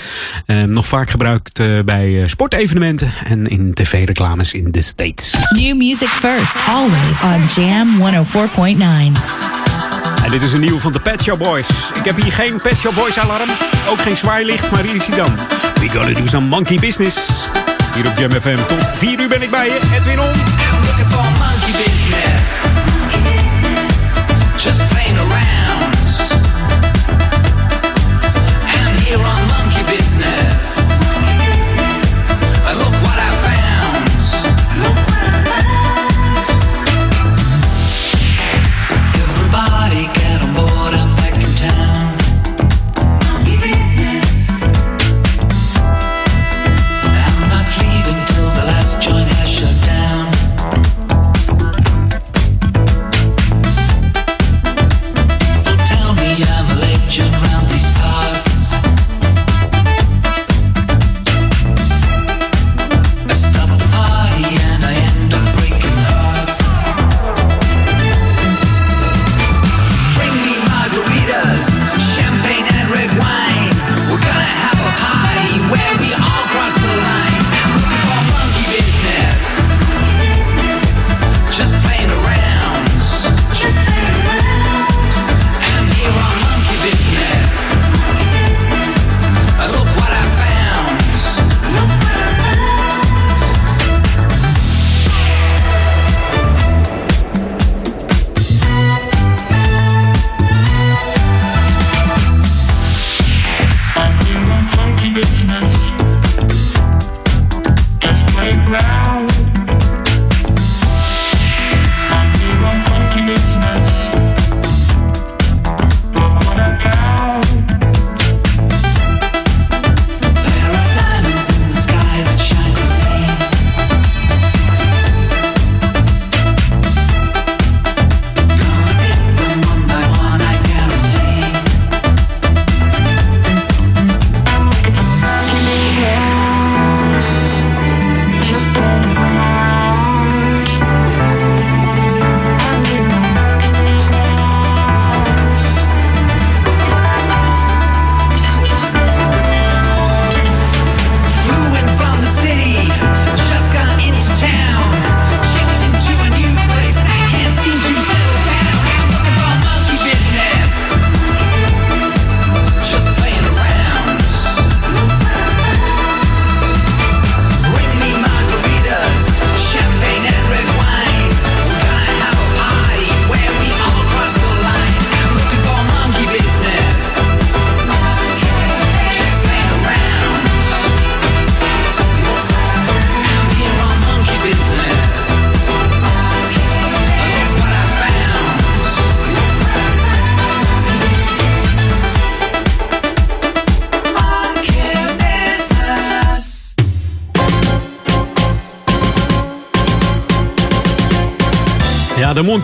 [0.66, 5.34] Nog vaak gebruikt bij sportevenementen en in tv-reclames in de States.
[5.50, 9.65] New music first, always on Jam 104.9.
[10.26, 11.68] En dit is een nieuw van de Pet Shop Boys.
[11.94, 13.48] Ik heb hier geen Pet Shop Boys alarm,
[13.88, 15.36] ook geen zwaailicht, maar hier is hij dan.
[15.74, 17.48] We gonna do some monkey business.
[17.94, 20.26] Hier op Jam FM tot 4 uur ben ik bij je, Edwin On.
[20.26, 22.64] monkey business.
[24.56, 25.65] Just playing around.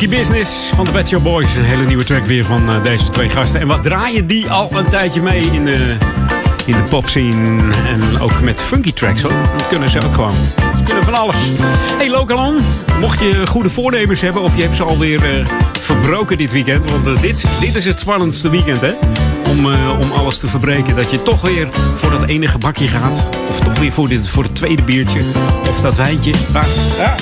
[0.03, 1.55] Monkey Business van de Pet Shop Boys.
[1.55, 3.61] Een hele nieuwe track weer van eh, deze twee gasten.
[3.61, 5.97] En wat draaien die al een tijdje mee in de,
[6.67, 7.73] in de popscene.
[7.73, 9.33] En ook met funky tracks hoor.
[9.57, 10.33] Dat kunnen ze ook gewoon.
[10.77, 11.37] Ze kunnen van alles.
[11.97, 12.57] Hey Lokalon,
[13.03, 15.47] mocht je goede voornemens hebben of je hebt ze alweer eh
[15.83, 16.91] verbroken dit weekend.
[16.91, 18.93] Want eh, dit, dit is het spannendste weekend hè.
[19.51, 20.97] Om, eh, om alles te verbreken.
[20.97, 23.31] Dat je toch weer voor dat enige bakje gaat.
[23.49, 25.21] Of toch weer voor, dit, voor het tweede biertje.
[25.71, 26.35] Of dat wijntje.
[26.53, 26.67] Maar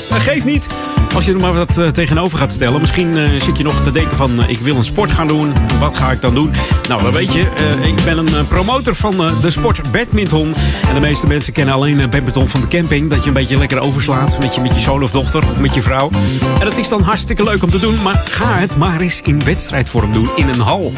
[0.08, 0.68] dat geeft niet.
[1.14, 2.80] Als je er maar wat tegenover gaat stellen.
[2.80, 4.48] Misschien zit je nog te denken van...
[4.48, 5.52] ik wil een sport gaan doen.
[5.78, 6.50] Wat ga ik dan doen?
[6.88, 7.40] Nou, dan weet je.
[7.82, 10.54] ik ben een promotor van de sport badminton.
[10.88, 13.10] En de meeste mensen kennen alleen badminton van de camping.
[13.10, 15.44] Dat je een beetje lekker overslaat met je, met je zoon of dochter.
[15.74, 16.10] Je vrouw.
[16.58, 18.02] En dat is dan hartstikke leuk om te doen.
[18.02, 20.30] Maar ga het maar eens in wedstrijdvorm doen.
[20.34, 20.92] In een hal.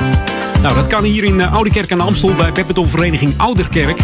[0.62, 3.98] Nou, dat kan hier in uh, Oudekerk aan de Amstel bij badmintonvereniging Ouderkerk.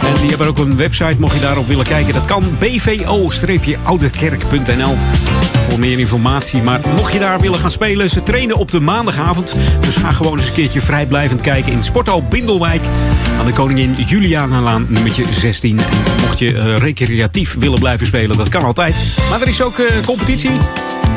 [0.00, 2.14] En die hebben ook een website, mocht je daarop willen kijken.
[2.14, 4.96] Dat kan bvo-ouderkerk.nl
[5.58, 6.62] voor meer informatie.
[6.62, 9.56] Maar mocht je daar willen gaan spelen, ze trainen op de maandagavond.
[9.80, 12.86] Dus ga gewoon eens een keertje vrijblijvend kijken in Sporthal Bindelwijk.
[13.38, 15.78] Aan de Koningin Julianalaan nummertje 16.
[15.78, 15.84] En
[16.20, 18.96] mocht je eh, recreatief willen blijven spelen, dat kan altijd.
[19.30, 20.58] Maar er is ook eh, competitie.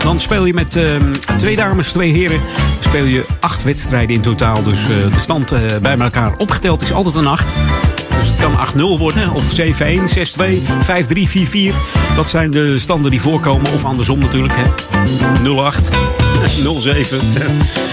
[0.04, 0.96] Dan speel je met eh,
[1.38, 2.40] twee dames, twee heren.
[2.80, 4.64] Speel je acht wedstrijden in totaal.
[4.64, 7.54] Dus eh, de stand eh, bij elkaar opgeteld is altijd een acht.
[8.10, 9.34] Dus kan 8-0 worden.
[9.34, 11.30] Of 7-1, 6-2, 5-3,
[11.72, 11.76] 4-4.
[12.16, 13.74] Dat zijn de standen die voorkomen.
[13.74, 14.56] Of andersom natuurlijk.
[14.56, 14.66] Hè.
[15.44, 16.21] 0-8.
[16.80, 17.20] 07.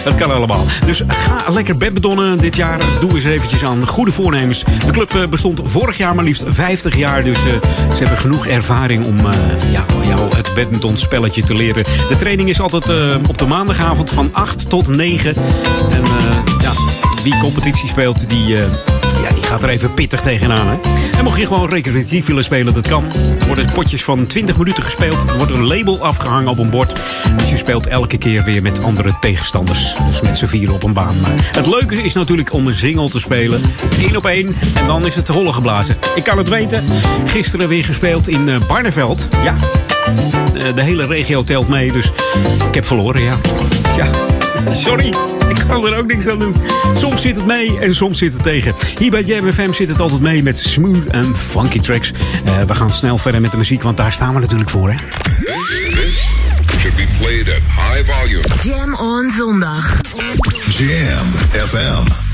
[0.05, 0.65] Dat kan allemaal.
[0.87, 2.81] Dus ga lekker badmintonnen dit jaar.
[3.01, 4.65] Doe eens eventjes aan goede voornemens.
[4.85, 7.25] De club eh, bestond vorig jaar maar liefst 50 jaar.
[7.25, 7.53] Dus eh,
[7.93, 11.85] ze hebben genoeg ervaring om eh, ja, jou het badmintonspelletje te leren.
[12.09, 12.91] De training is altijd
[13.29, 15.35] op de maandagavond van 8 tot 9.
[15.91, 16.05] En
[16.61, 16.73] ja,
[17.23, 18.57] wie competitie speelt, die,
[19.23, 20.69] ja, die gaat er even pittig tegenaan.
[20.69, 20.77] Hè?
[21.16, 23.05] En mocht je gewoon recreatief willen spelen, dat kan.
[23.40, 25.28] Er worden potjes van 20 minuten gespeeld.
[25.28, 27.01] Er wordt een label afgehangen op een bord.
[27.36, 29.97] Dus je speelt elke keer weer met andere tegenstanders.
[30.07, 31.20] Dus met z'n vieren op een baan.
[31.20, 33.61] Maar het leuke is natuurlijk om een single te spelen.
[34.01, 34.57] Eén op één.
[34.74, 35.97] En dan is het hollen geblazen.
[36.15, 36.85] Ik kan het weten.
[37.27, 39.28] Gisteren weer gespeeld in eh, Barneveld.
[39.43, 39.57] Ja,
[40.55, 41.93] eh, de hele regio telt mee.
[41.93, 42.07] Dus
[42.69, 43.39] ik heb verloren, ja.
[43.97, 44.09] Ja,
[44.66, 45.14] sorry.
[45.48, 46.55] Ik kan er ook niks aan doen.
[46.94, 48.74] Soms zit het mee en soms zit het tegen.
[48.98, 52.12] Hier bij Jam FM zit het altijd mee met smooth en funky tracks.
[52.44, 54.90] Eh, we gaan snel verder met de muziek, want daar staan we natuurlijk voor.
[54.90, 54.97] Hè?
[56.80, 57.62] Should be played at
[57.94, 58.43] high volume.
[58.62, 60.01] Jam on zondag.
[60.70, 61.26] Jam
[61.66, 62.26] FM.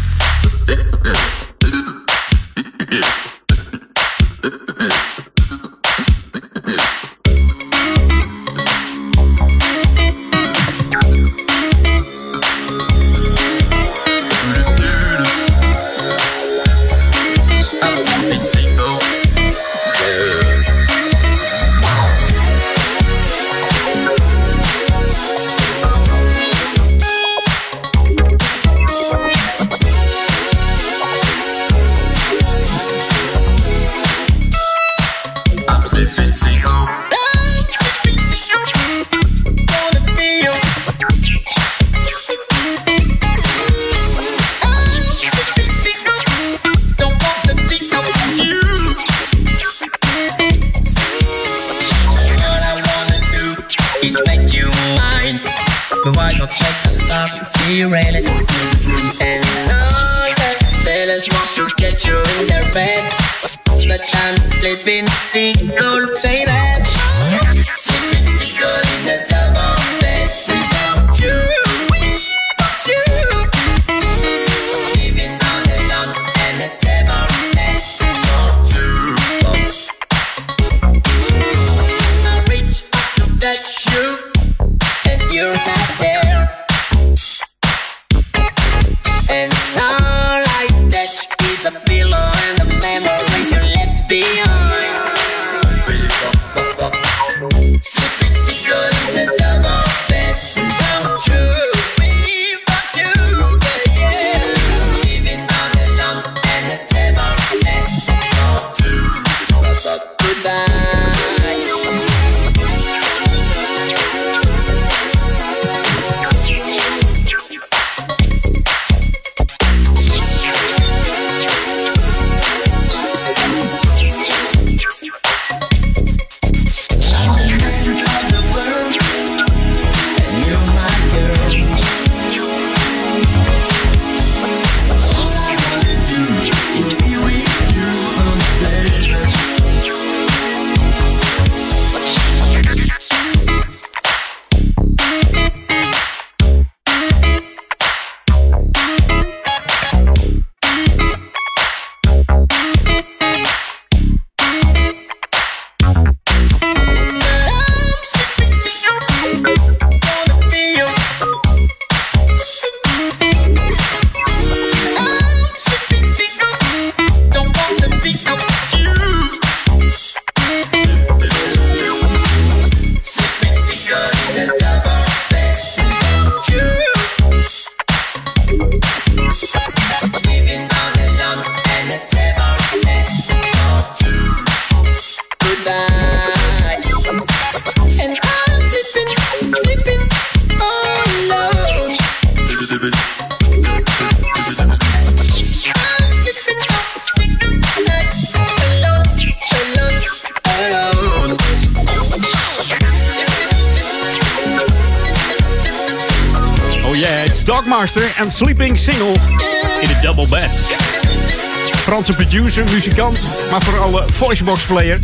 [212.04, 214.98] Nederlandse producer, muzikant, maar vooral eh, voice box player.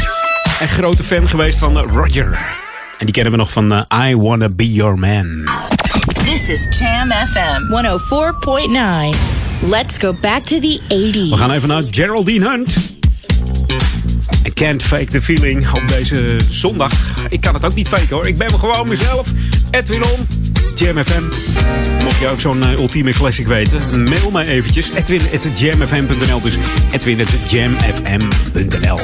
[0.58, 2.38] En grote fan geweest van eh, Roger.
[2.98, 5.48] En die kennen we nog van eh, I Wanna Be Your Man.
[6.24, 7.62] This is Jam FM
[9.12, 9.18] 104.9.
[9.70, 11.30] Let's go back to the 80s.
[11.30, 12.76] We gaan even naar Geraldine Hunt.
[14.46, 16.92] I can't fake the feeling op deze zondag.
[17.28, 18.26] Ik kan het ook niet faken hoor.
[18.26, 19.28] Ik ben gewoon mezelf.
[19.70, 20.39] Edwin On
[20.80, 21.22] jamfm.
[22.02, 24.90] Mocht jij ook zo'n uh, ultieme classic weten, mail mij eventjes.
[24.90, 26.40] Edwin at jamfm.nl.
[26.40, 26.56] Dus
[26.92, 28.98] edwin at jamfm.nl.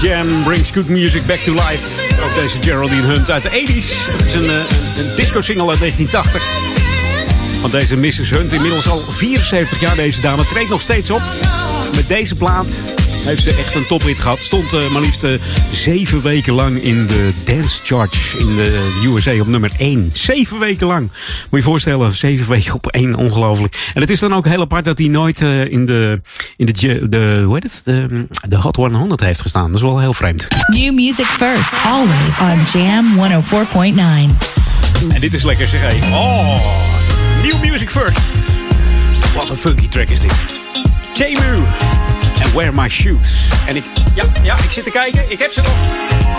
[0.00, 2.14] Jam brings good music back to life.
[2.24, 4.10] Ook deze Geraldine Hunt uit de 80s.
[4.18, 6.42] Dat is eh, een, een, disco-single uit 1980.
[7.60, 8.30] Want deze Mrs.
[8.30, 11.22] Hunt, inmiddels al 74 jaar deze dame, treedt nog steeds op.
[11.94, 12.82] Met deze plaat
[13.26, 14.42] heeft ze echt een toprit gehad.
[14.42, 15.30] Stond eh, maar liefst eh,
[15.70, 20.10] zeven weken lang in de Dance Charge in de USA op nummer 1.
[20.12, 21.02] Zeven weken lang.
[21.02, 23.90] Moet je je voorstellen, zeven weken op één, ongelooflijk.
[23.94, 26.20] En het is dan ook heel apart dat hij nooit eh, in de,
[26.56, 27.82] in de, de, hoe heet het?
[27.84, 29.66] De, de Hot 100 heeft gestaan.
[29.66, 30.48] Dat is wel heel vreemd.
[30.66, 33.94] New music first, always on Jam 104.9.
[35.08, 36.14] En dit is lekker zeg hé.
[36.14, 36.60] Oh,
[37.42, 38.20] new music first.
[39.34, 40.32] Wat een funky track is dit.
[41.14, 41.64] J-Mu
[42.56, 43.48] Wear My Shoes.
[43.66, 43.84] En ik,
[44.14, 45.30] ja, ja, ik zit te kijken.
[45.30, 45.72] Ik heb ze nog.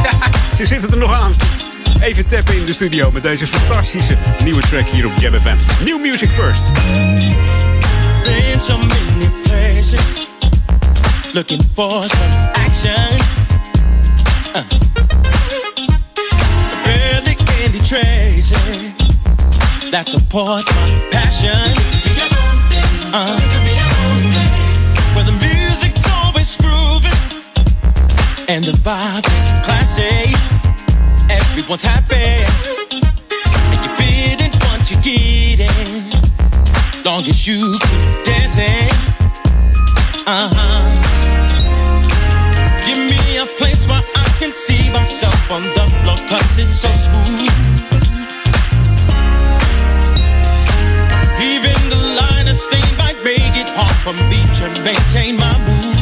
[0.03, 1.33] Ja, ze zitten er nog aan.
[2.01, 5.55] Even tappen in de studio met deze fantastische nieuwe track hier op Jam FM.
[5.83, 6.71] New music first.
[8.23, 10.27] Been so many places
[11.33, 13.19] looking for some action.
[14.55, 14.61] Uh.
[16.83, 18.51] Barely candy traces
[19.91, 21.73] that supports my passion.
[23.13, 23.66] Uh.
[28.49, 30.33] And the vibe is classy.
[31.29, 32.15] Everyone's happy
[33.71, 35.77] and you're feeling what you're getting
[37.03, 38.89] long as you keep dancing.
[40.25, 40.83] Uh huh.
[42.85, 46.89] Give me a place where I can see myself on the floor, cause it's so
[46.89, 47.49] smooth.
[51.51, 55.96] Even the line of stain might make it hard for me to maintain my mood.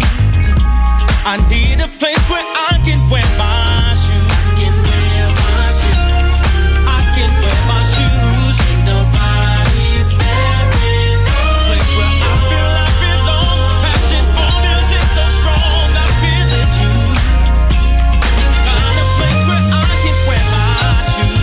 [1.28, 4.30] I need a place where I can wear my shoes.
[4.62, 6.38] Can wear my shoes.
[6.86, 8.56] I can wear my shoes.
[8.70, 11.18] Ain't nobody staring.
[11.66, 13.58] Place where I feel I belong.
[13.82, 15.90] Passion for music so strong.
[15.98, 17.02] I feel it too.
[18.70, 21.42] Find a place where I can wear my shoes.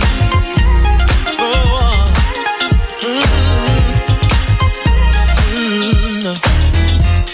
[1.43, 2.07] Oh.
[3.03, 3.35] Mm.
[5.51, 6.39] Mm.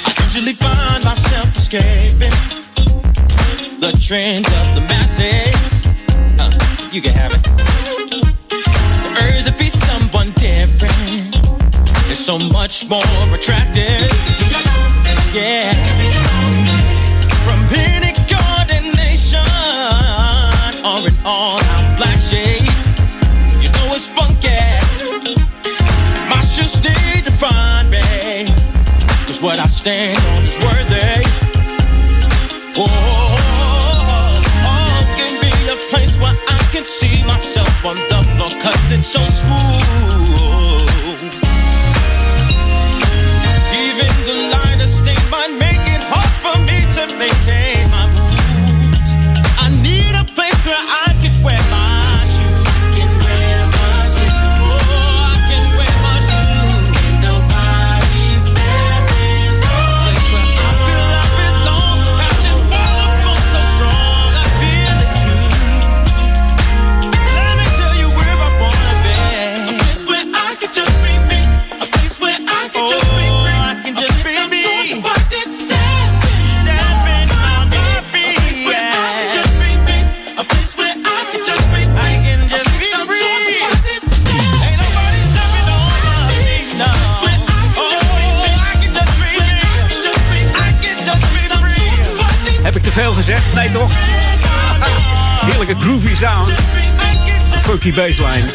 [0.02, 2.39] I usually find myself escaping
[4.10, 5.86] trends of the masses.
[6.40, 6.50] Uh,
[6.92, 7.44] you can have it.
[7.44, 11.38] The urge to be someone different
[12.10, 13.06] is so much more
[13.38, 14.10] attractive.
[15.32, 15.76] Yeah.
[17.46, 19.46] From any coordination
[20.82, 22.66] or an all-out black shade,
[23.62, 24.58] you know it's funky.
[26.34, 28.48] My shoes stay define me.
[29.28, 30.49] Cause what I stand on
[37.40, 40.09] myself on the floor, cause it's so smooth.
[93.00, 93.54] Veel gezegd?
[93.54, 93.92] Nee toch?
[95.48, 96.50] Heerlijke groovy sound.
[97.62, 98.46] Funky bassline.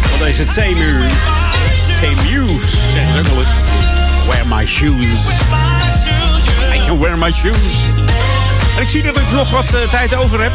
[0.00, 1.00] Van deze Temu.
[2.00, 2.62] Temu's.
[2.92, 3.48] Zeggen ze ook wel eens.
[4.28, 5.04] Wear my shoes.
[6.74, 8.04] I can wear my shoes.
[8.76, 10.52] En ik zie dat ik nog wat eh, tijd over heb.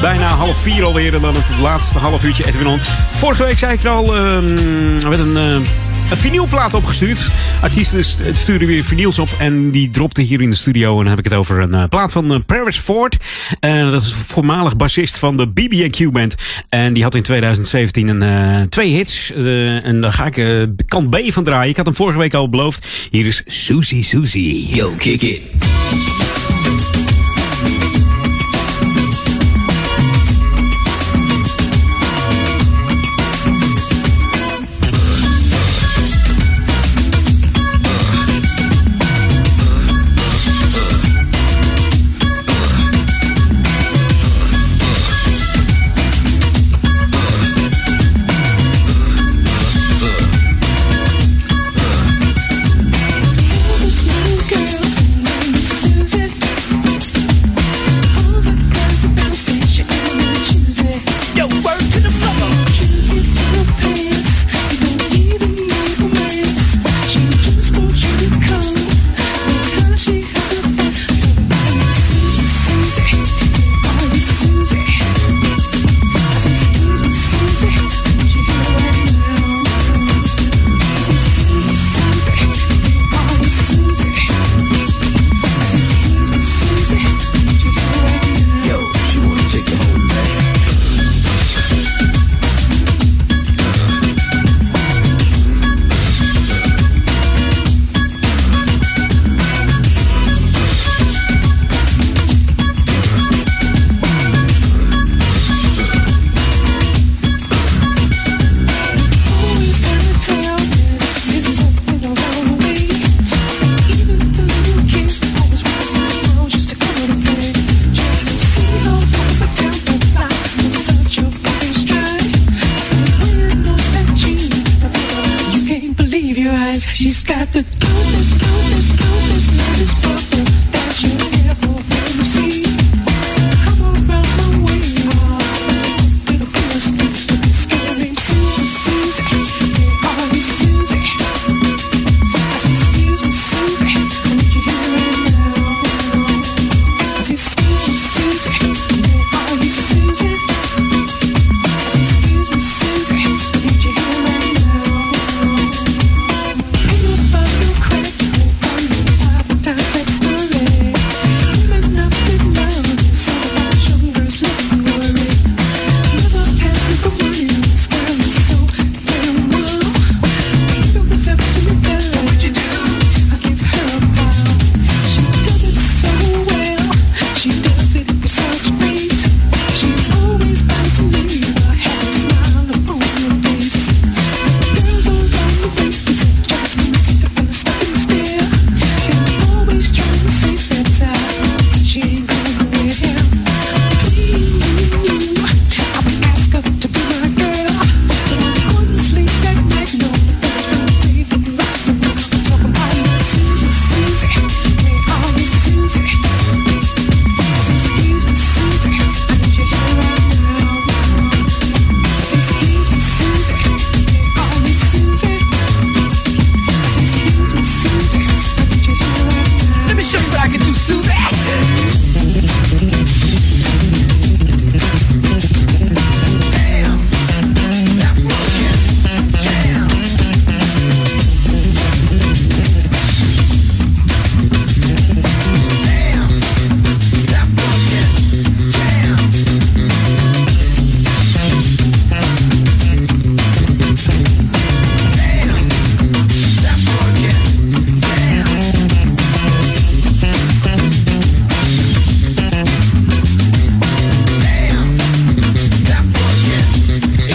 [0.00, 2.80] Bijna half vier alweer en dan het laatste half uurtje Edwin On.
[3.14, 5.03] Vorige week zei ik al, ehm,
[6.14, 7.30] een vinylplaat opgestuurd.
[7.60, 10.90] Artiesten st- sturen weer vinyls op en die dropte hier in de studio.
[10.90, 13.16] En dan heb ik het over een eh, plaat van eh, Paris Ford.
[13.60, 16.34] En dat is voormalig bassist van de BB&Q Band.
[16.68, 19.32] En die had in 2017 een, eh, twee hits.
[19.82, 21.70] En daar ga ik kant B van draaien.
[21.70, 22.86] Ik had hem vorige week al beloofd.
[23.10, 24.74] Hier is Susie Susie.
[24.74, 25.40] Yo, kick it.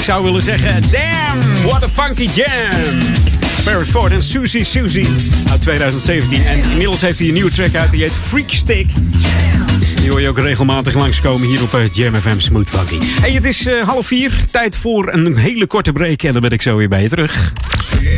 [0.09, 2.99] Zou willen zeggen, damn, what a funky jam.
[3.63, 5.07] Paris Ford en Susie Susie
[5.49, 6.45] uit 2017.
[6.45, 8.87] En inmiddels heeft hij een nieuwe track uit, die heet Freak Stick.
[9.95, 12.97] Die hoor je ook regelmatig langskomen hier op eh, Jam FM Smooth Funky.
[13.21, 16.23] Hey, het is eh, half vier, tijd voor een hele korte break.
[16.23, 17.53] En dan ben ik zo weer bij je terug.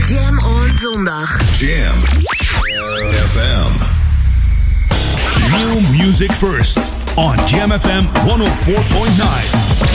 [0.09, 1.39] Jam on zondag.
[1.59, 2.25] Jam
[3.27, 3.99] FM.
[5.49, 6.79] New music first
[7.15, 9.90] on Jam FM 104.9.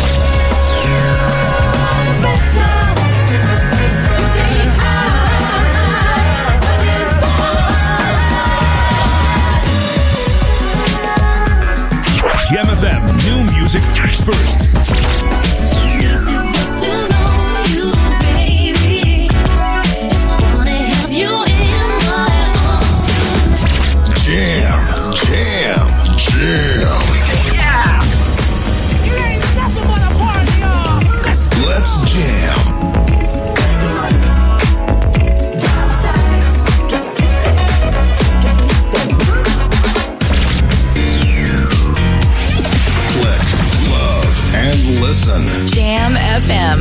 [13.66, 15.15] music first.
[46.56, 46.80] Jam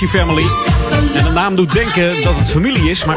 [0.00, 0.46] De Family.
[0.90, 3.16] En de naam doet denken dat het familie is, maar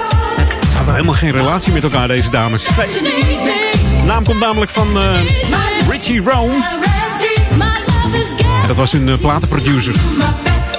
[0.70, 2.66] ze hadden helemaal geen relatie met elkaar, deze dames.
[3.98, 5.20] De naam komt namelijk van eh,
[5.90, 6.54] Richie Rome.
[8.62, 9.96] En dat was een eh, platenproducer.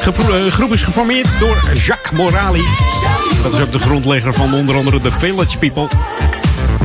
[0.00, 2.64] Gepro- eh, groep is geformeerd door Jacques Morali.
[3.42, 5.88] Dat is ook de grondlegger van onder andere The Village People.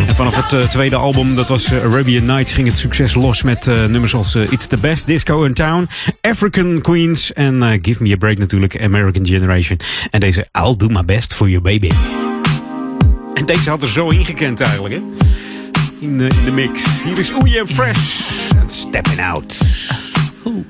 [0.07, 3.41] En vanaf het eh, tweede album, dat was eh, Arabian Nights, ging het succes los
[3.43, 5.87] met eh, nummers als It's the Best Disco in Town,
[6.21, 9.79] African Queens en Give Me a Break natuurlijk, American Generation.
[10.11, 11.89] En deze I'll Do My Best for Your Baby.
[13.33, 15.01] En deze had er zo ingekend eigenlijk, hè?
[15.99, 17.03] In, de- in de mix.
[17.03, 19.57] Hier is Oei en Fresh en Stepping Out.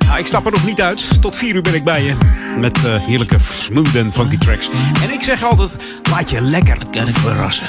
[0.05, 1.21] Nou, ik stap er nog niet uit.
[1.21, 2.13] Tot vier uur ben ik bij je.
[2.59, 4.69] Met heerlijke smooth en funky tracks.
[5.03, 5.77] En ik zeg altijd,
[6.09, 7.67] laat je lekker verrassen.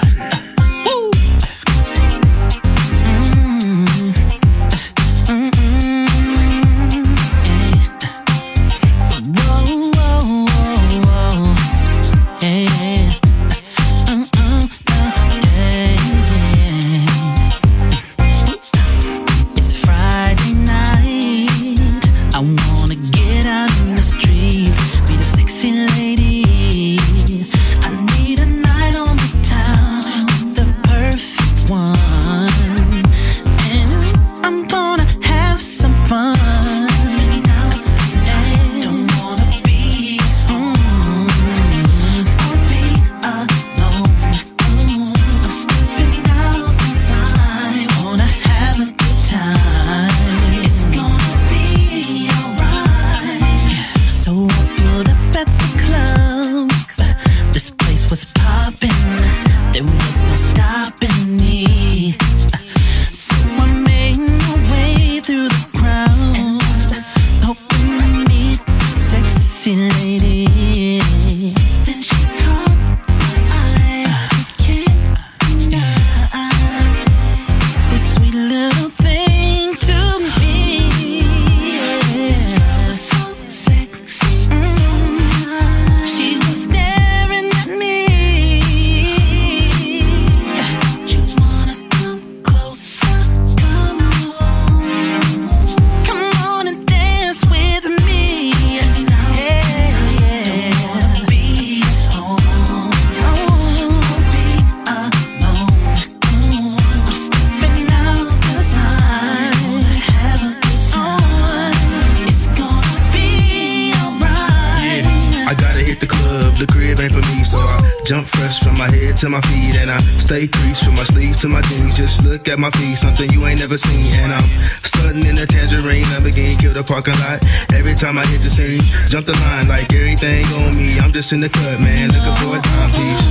[122.50, 124.42] At my feet, something you ain't never seen, and I'm
[124.82, 127.44] stunting in a tangerine, I'm Lamborghini, kill the parking lot.
[127.72, 130.98] Every time I hit the scene, jump the line like everything on me.
[130.98, 133.26] I'm just in the cut, man, looking for a timepiece.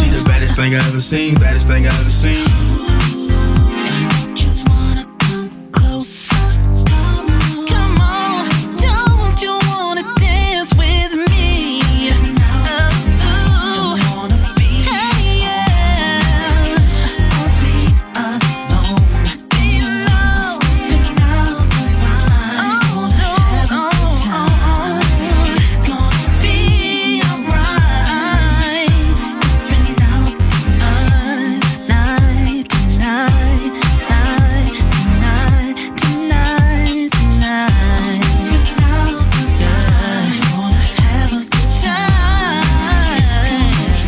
[0.00, 2.85] She the baddest thing I ever seen, baddest thing I ever seen.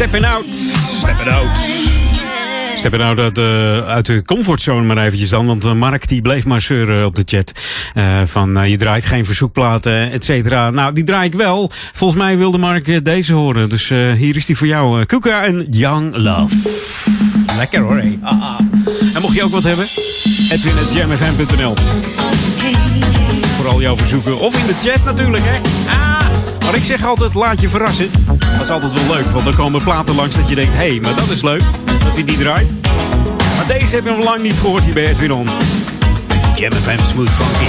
[0.09, 0.45] Stepping out.
[0.99, 1.47] Stepping out.
[2.75, 5.47] Stepping out uit de, uit de comfortzone maar eventjes dan.
[5.47, 7.53] Want eh, Mark die bleef maar zeuren op de chat.
[7.95, 10.71] eh, van eh, je draait geen verzoekplaten, et cetera.
[10.71, 11.71] Nou, die draai ik wel.
[11.93, 13.69] Volgens mij wilde Mark eh, deze horen.
[13.69, 15.01] Dus eh, hier is die voor jou.
[15.01, 16.55] eh, Kuka en Young Love.
[17.57, 18.19] Lekker hoor, hé.
[18.23, 18.61] Ah, ah.
[19.15, 19.87] En mocht je ook wat hebben?
[20.51, 21.75] Edwin.jamfm.nl
[23.57, 24.39] Voor al jouw verzoeken.
[24.39, 25.59] Of in de chat natuurlijk, hè.
[25.91, 26.28] Ah,
[26.69, 28.11] maar ik zeg altijd, laat je verrassen.
[28.53, 30.73] Dat is altijd wel leuk, want dan komen platen langs dat je denkt...
[30.73, 32.75] hé, hey, maar dat is leuk, dat hij die draait.
[33.57, 35.49] Maar deze heb je nog lang niet gehoord hier bij Edwin On.
[36.55, 37.67] Jam FM Smooth Funky.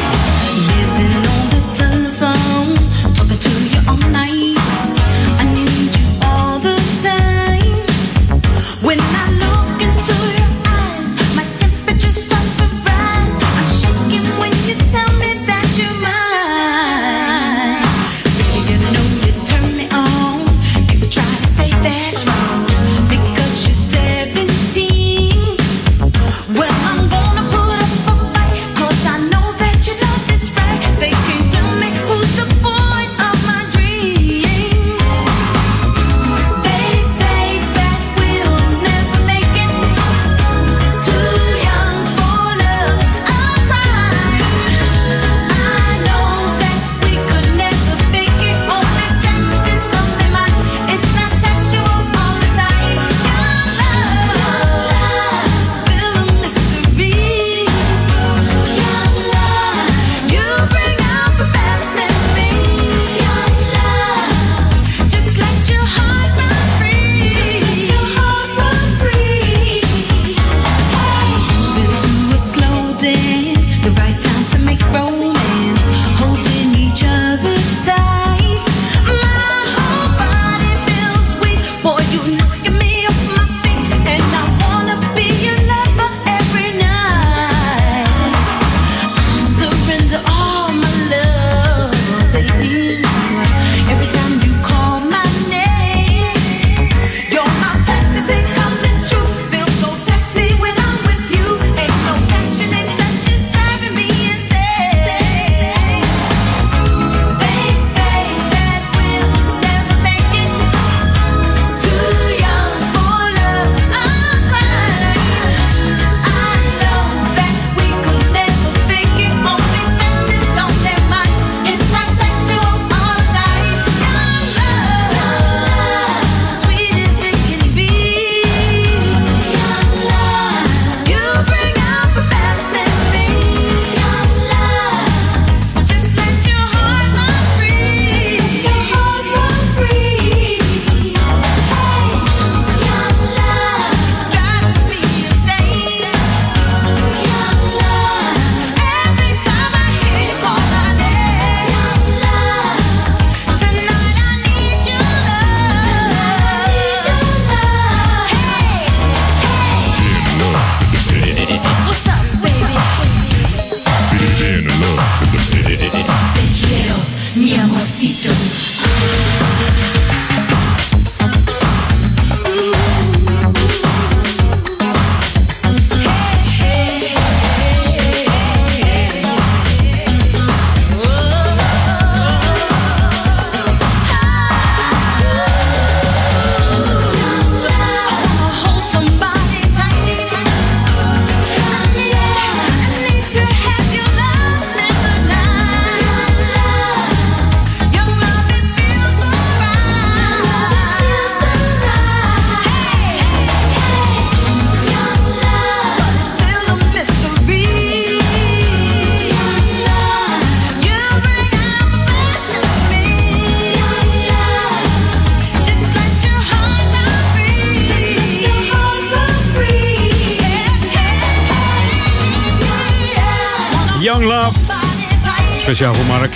[225.79, 226.33] Speciaal voor Mark.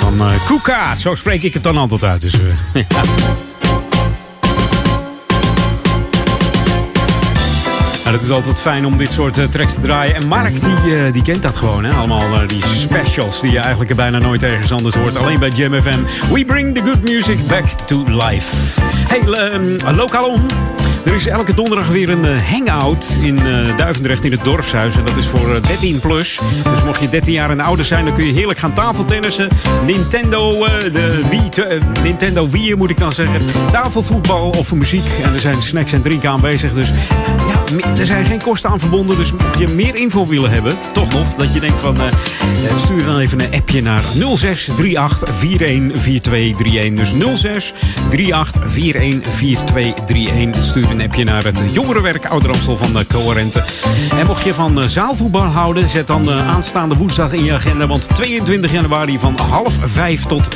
[0.00, 2.20] Van eh Kuka, zo spreek ik het dan altijd uit.
[2.20, 2.40] Dus, eh,
[2.88, 3.02] ja.
[8.04, 10.14] Nou, het is altijd fijn om dit soort eh, tracks te draaien.
[10.14, 11.84] En Mark, die, die kent dat gewoon.
[11.84, 11.92] Hè?
[11.92, 15.16] Allemaal die specials die je eigenlijk bijna nooit ergens anders hoort.
[15.16, 15.98] Alleen bij Jam FM.
[16.32, 18.80] We bring the good music back to life.
[19.08, 20.46] Hey, um, lokaal om.
[21.08, 24.96] Er is elke donderdag weer een eh, hangout in eh, Duivendrecht in het dorpshuis.
[24.96, 26.40] En dat is voor eh, 13 plus.
[26.70, 29.48] Dus mocht je 13 jaar en ouder zijn, dan kun je heerlijk gaan tafeltennissen.
[29.86, 33.40] Nintendo, eh, de Wii, eh, Nintendo Wii moet ik dan zeggen.
[33.70, 35.04] Tafelvoetbal of muziek.
[35.22, 36.72] En er zijn snacks en drinken aanwezig.
[36.72, 36.92] Dus
[37.48, 37.58] ja,
[37.98, 39.16] er zijn geen kosten aan verbonden.
[39.16, 42.14] Dus mocht je meer info willen hebben, toch nog, dat je denkt van eh, eh,
[42.76, 46.94] stuur dan even een appje naar 0638 414231.
[46.94, 47.72] Dus 06
[48.08, 50.64] 38 414231.
[50.64, 53.64] Stuur een appje naar het jongerenwerk Ouderamstel van de Coherente.
[54.18, 57.86] En mocht je van eh, zaalvoetbal houden, zet dan eh, aanstaande woensdag in je agenda.
[57.86, 60.54] Want 22 januari van half vijf tot eh,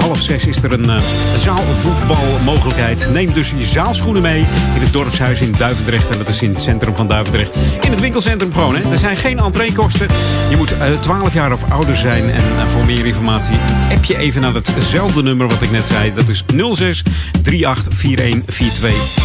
[0.00, 1.00] half zes is er een
[1.38, 3.08] zaalvoetbalmogelijkheid.
[3.12, 6.10] Neem dus je zaalschoenen mee in het dorpshuis in Duivendrecht.
[6.10, 7.56] En dat is in het centrum van Duivendrecht.
[7.80, 8.76] In het winkelcentrum gewoon.
[8.76, 8.90] Hè.
[8.90, 10.08] Er zijn geen entreekosten.
[10.50, 12.30] Je moet eh, 12 jaar of ouder zijn.
[12.30, 13.56] En voor meer informatie
[13.90, 16.12] app je even naar hetzelfde nummer wat ik net zei.
[16.14, 16.44] Dat is
[16.76, 17.02] 06
[17.42, 19.16] 38 4142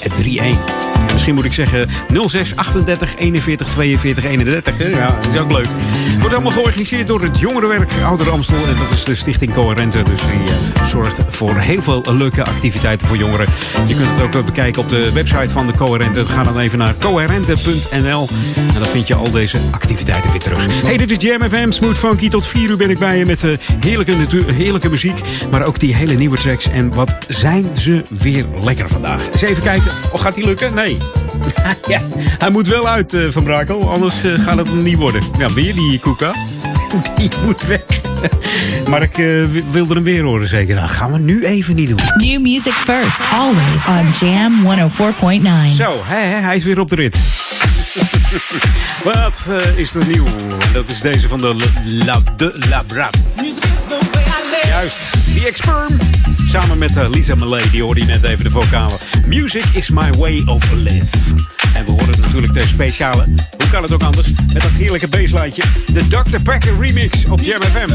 [0.00, 0.95] 31.
[1.12, 1.88] Misschien moet ik zeggen
[2.26, 4.78] 06 38 41 42 31.
[4.78, 4.88] hè?
[4.88, 5.66] Ja, dat is ook leuk.
[6.18, 8.66] Wordt allemaal georganiseerd door het Jongerenwerk Ouder Amstel.
[8.66, 10.02] En dat is de Stichting Coherente.
[10.02, 13.46] Dus die eh, zorgt voor heel veel leuke activiteiten voor jongeren.
[13.86, 16.24] Je kunt het ook eh, bekijken op de website van de Coherente.
[16.24, 18.28] Ga dan even naar coherente.nl.
[18.74, 20.82] En dan vind je al deze activiteiten weer terug.
[20.84, 21.70] Hey, dit is Jam FM.
[21.70, 22.28] Smooth Funky.
[22.28, 23.50] Tot 4 uur ben ik bij je met eh,
[23.80, 24.14] heerlijke,
[24.52, 25.20] heerlijke muziek.
[25.50, 26.68] Maar ook die hele nieuwe tracks.
[26.68, 29.30] En wat zijn ze weer lekker vandaag.
[29.32, 29.90] Eens even kijken.
[30.12, 30.74] Oh, gaat die lukken?
[30.74, 30.85] Nee.
[31.88, 32.00] ja,
[32.38, 33.90] hij moet wel uit, eh, Van Brakel.
[33.90, 35.22] Anders eh, gaat het niet worden.
[35.38, 36.32] Ja, weer die Koeka.
[37.18, 37.80] die moet weg.
[38.90, 40.76] maar ik eh, wi- wilde hem weer horen zeker.
[40.76, 41.98] Dat gaan we nu even niet doen.
[42.16, 43.86] New music first, always
[44.20, 44.52] on Jam
[45.68, 45.74] 104.9.
[45.74, 47.18] Zo, hè, hij is weer op de rit.
[49.04, 50.26] Wat eh, is er nieuw?
[50.72, 53.16] Dat is deze van de La, de Labrat.
[54.68, 55.98] Juist, The Experm.
[56.48, 58.98] Samen met eh, Lisa Malay, die hoorde je net even de vocalen.
[59.26, 61.34] Music is my way of life.
[61.74, 63.24] En we horen natuurlijk de speciale,
[63.56, 65.62] hoe kan het ook anders, met dat heerlijke basslijntje.
[65.92, 66.40] De Dr.
[66.42, 67.94] Packer remix op Jam FM.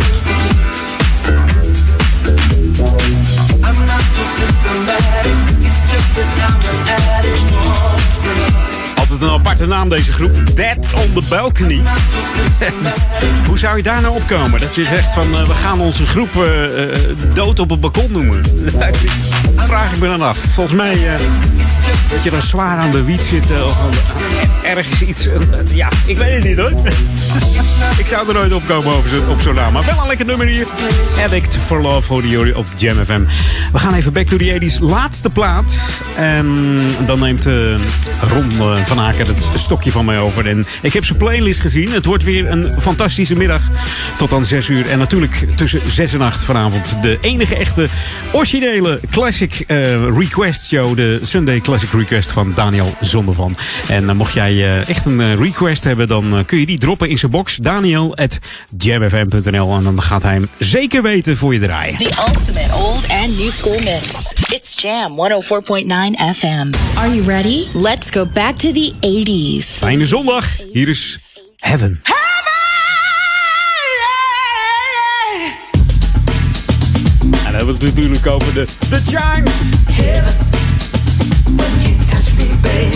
[9.29, 10.55] aparte naam deze groep.
[10.55, 11.81] Dead on the Balcony.
[13.47, 14.59] Hoe zou je daar nou opkomen?
[14.59, 16.97] Dat je zegt van eh, we gaan onze groep eh, eh,
[17.33, 18.41] dood op het balkon noemen.
[19.55, 20.37] Vraag ik me dan af.
[20.37, 20.97] Volgens mij
[22.11, 25.27] dat je dan zwaar aan de wiet zit of aan de- ergens iets.
[25.27, 25.39] eh,
[25.73, 26.71] ja, ik weet het niet hoor.
[27.97, 29.73] ik zou er nooit op komen over op zo'n naam.
[29.73, 30.67] Maar wel een lekker nummer hier.
[31.23, 33.21] Addict for Love hoorde jullie op Jam FM.
[33.71, 34.79] We gaan even back to the 80s.
[34.79, 35.73] Laatste plaat.
[36.15, 36.45] En
[37.05, 37.53] dan neemt eh,
[38.29, 40.47] Ron eh, van Aken het stokje van mij over.
[40.47, 41.91] En ik heb zijn playlist gezien.
[41.91, 43.61] Het wordt weer een fantastische middag.
[44.17, 44.89] Tot aan 6 uur.
[44.89, 46.97] En natuurlijk tussen 6 en 8 vanavond.
[47.01, 47.87] De enige echte
[48.31, 49.63] originele classic
[50.17, 50.95] request show.
[50.95, 53.55] De Sunday Classic Request van Daniel Zondervan.
[53.87, 57.09] En mocht jij eh, echt een eh, request hebben, dan eh, kun je die droppen
[57.09, 57.55] in zijn box.
[57.55, 58.39] Daniel at
[58.77, 59.75] jamfm.nl.
[59.75, 61.97] En dan gaat hij hem zeker weten voor je draaien.
[61.97, 64.33] The ultimate old and new school mix.
[64.49, 66.71] It's Jam 104.9 FM.
[66.95, 67.65] Are you ready?
[67.73, 69.77] Let's go back to the 80s.
[69.77, 70.45] Fijne zondag.
[70.71, 71.17] Hier is
[71.55, 71.99] Heaven.
[77.29, 79.69] En dan hebben we het natuurlijk over de, de Chimes.
[82.63, 82.91] When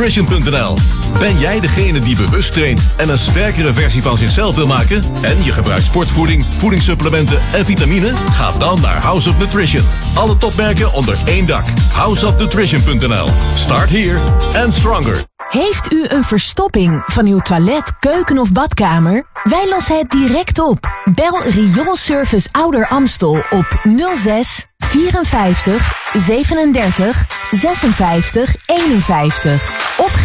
[0.00, 0.76] houseofnutrition.nl.
[1.18, 5.02] Ben jij degene die bewust traint en een sterkere versie van zichzelf wil maken?
[5.22, 8.12] En je gebruikt sportvoeding, voedingssupplementen en vitamine?
[8.32, 9.84] Ga dan naar House of Nutrition.
[10.14, 11.64] Alle topmerken onder één dak.
[11.92, 13.28] Houseofnutrition.nl.
[13.54, 14.20] Start here
[14.64, 15.24] and stronger.
[15.48, 19.26] Heeft u een verstopping van uw toilet, keuken of badkamer?
[19.42, 20.90] Wij lossen het direct op.
[21.14, 23.80] Bel Rioolservice Ouder Amstel op
[24.14, 29.79] 06 54 37 56 51.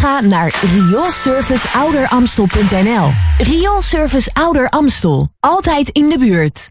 [0.06, 3.12] Ga naar rioolserviceouderamstel.nl.
[3.38, 5.28] Rioolservice Ouder Amstel.
[5.40, 6.70] Altijd in de buurt.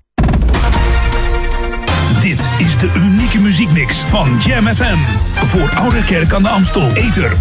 [2.22, 4.98] Dit is de unieke muziekmix van Jam FM.
[5.46, 6.92] Voor Oude Kerk aan de Amstel.
[6.92, 7.38] Ether 104.9,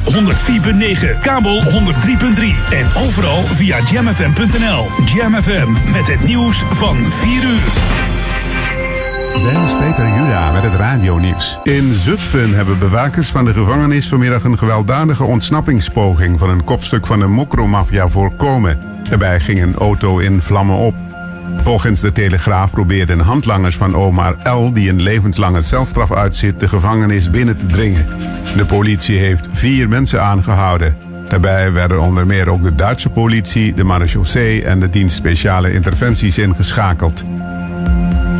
[1.20, 1.68] kabel 103.3
[2.70, 4.86] en overal via jamfm.nl.
[5.04, 7.72] Jam FM met het nieuws van 4 uur.
[9.42, 11.58] Dennis Peter Juda met het radionieuws.
[11.62, 17.18] In Zutphen hebben bewakers van de gevangenis vanmiddag een gewelddadige ontsnappingspoging van een kopstuk van
[17.18, 18.78] de mokromafia voorkomen.
[19.08, 20.94] Daarbij ging een auto in vlammen op.
[21.56, 27.30] Volgens de Telegraaf probeerden handlangers van Omar L., die een levenslange celstraf uitzit, de gevangenis
[27.30, 28.06] binnen te dringen.
[28.56, 30.96] De politie heeft vier mensen aangehouden.
[31.28, 36.38] Daarbij werden onder meer ook de Duitse politie, de marechaussee en de dienst speciale interventies
[36.38, 37.24] ingeschakeld.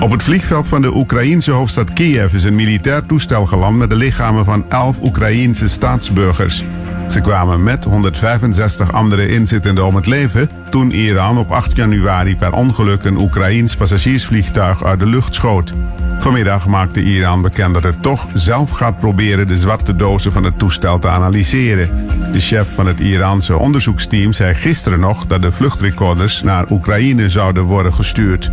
[0.05, 3.97] Op het vliegveld van de Oekraïense hoofdstad Kiev is een militair toestel geland met de
[3.97, 6.65] lichamen van 11 Oekraïense staatsburgers.
[7.09, 12.53] Ze kwamen met 165 andere inzittenden om het leven toen Iran op 8 januari per
[12.53, 15.75] ongeluk een Oekraïens passagiersvliegtuig uit de lucht schoot.
[16.19, 20.59] Vanmiddag maakte Iran bekend dat het toch zelf gaat proberen de zwarte dozen van het
[20.59, 22.07] toestel te analyseren.
[22.33, 27.63] De chef van het Iraanse onderzoeksteam zei gisteren nog dat de vluchtrecorders naar Oekraïne zouden
[27.63, 28.51] worden gestuurd.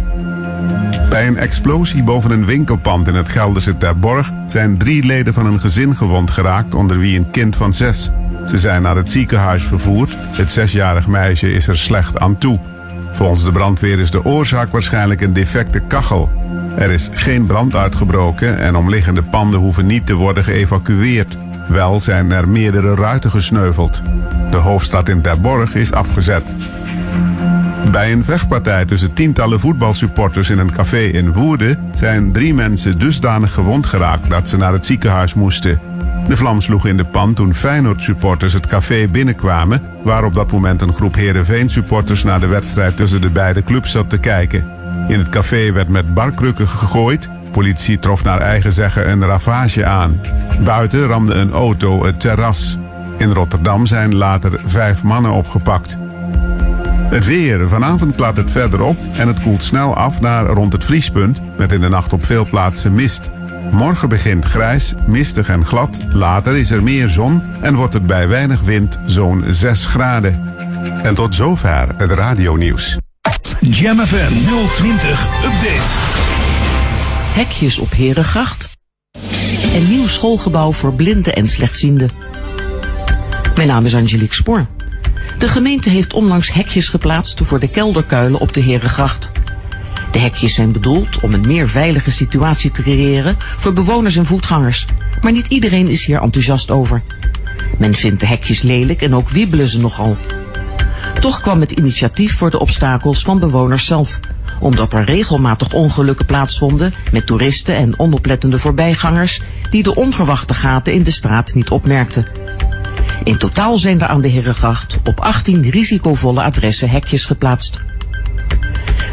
[1.11, 5.59] Bij een explosie boven een winkelpand in het Gelderse Terborg zijn drie leden van een
[5.59, 8.11] gezin gewond geraakt, onder wie een kind van zes.
[8.45, 10.17] Ze zijn naar het ziekenhuis vervoerd.
[10.19, 12.59] Het zesjarig meisje is er slecht aan toe.
[13.11, 16.29] Volgens de brandweer is de oorzaak waarschijnlijk een defecte kachel.
[16.77, 21.38] Er is geen brand uitgebroken en omliggende panden hoeven niet te worden geëvacueerd.
[21.67, 24.01] Wel zijn er meerdere ruiten gesneuveld.
[24.51, 26.53] De hoofdstad in Terborg is afgezet.
[27.90, 33.53] Bij een vechtpartij tussen tientallen voetbalsupporters in een café in Woerden zijn drie mensen dusdanig
[33.53, 35.80] gewond geraakt dat ze naar het ziekenhuis moesten.
[36.28, 40.82] De vlam sloeg in de pan toen Feyenoord-supporters het café binnenkwamen, waar op dat moment
[40.82, 44.66] een groep Herenveen-supporters naar de wedstrijd tussen de beide clubs zat te kijken.
[45.08, 47.30] In het café werd met barkrukken gegooid.
[47.52, 50.22] Politie trof naar eigen zeggen een ravage aan.
[50.64, 52.78] Buiten ramde een auto het terras.
[53.18, 55.98] In Rotterdam zijn later vijf mannen opgepakt.
[57.11, 57.69] Het weer.
[57.69, 61.71] Vanavond klaart het verder op en het koelt snel af naar rond het vriespunt, met
[61.71, 63.29] in de nacht op veel plaatsen mist.
[63.71, 65.99] Morgen begint grijs, mistig en glad.
[66.09, 70.53] Later is er meer zon en wordt het bij weinig wind zo'n 6 graden.
[71.03, 72.97] En tot zover het radionieuws.
[73.59, 74.33] Jam FM
[74.75, 75.91] 020 Update.
[77.33, 78.77] Hekjes op Herengracht.
[79.73, 82.09] En nieuw schoolgebouw voor blinden en slechtzienden.
[83.55, 84.67] Mijn naam is Angelique Spoor.
[85.41, 89.31] De gemeente heeft onlangs hekjes geplaatst voor de kelderkuilen op de Herengracht.
[90.11, 94.85] De hekjes zijn bedoeld om een meer veilige situatie te creëren voor bewoners en voetgangers.
[95.22, 97.01] Maar niet iedereen is hier enthousiast over.
[97.77, 100.18] Men vindt de hekjes lelijk en ook wiebelen ze nogal.
[101.19, 104.19] Toch kwam het initiatief voor de obstakels van bewoners zelf.
[104.59, 111.03] Omdat er regelmatig ongelukken plaatsvonden met toeristen en onoplettende voorbijgangers die de onverwachte gaten in
[111.03, 112.26] de straat niet opmerkten.
[113.23, 117.81] In totaal zijn er aan de Herengracht op 18 risicovolle adressen hekjes geplaatst.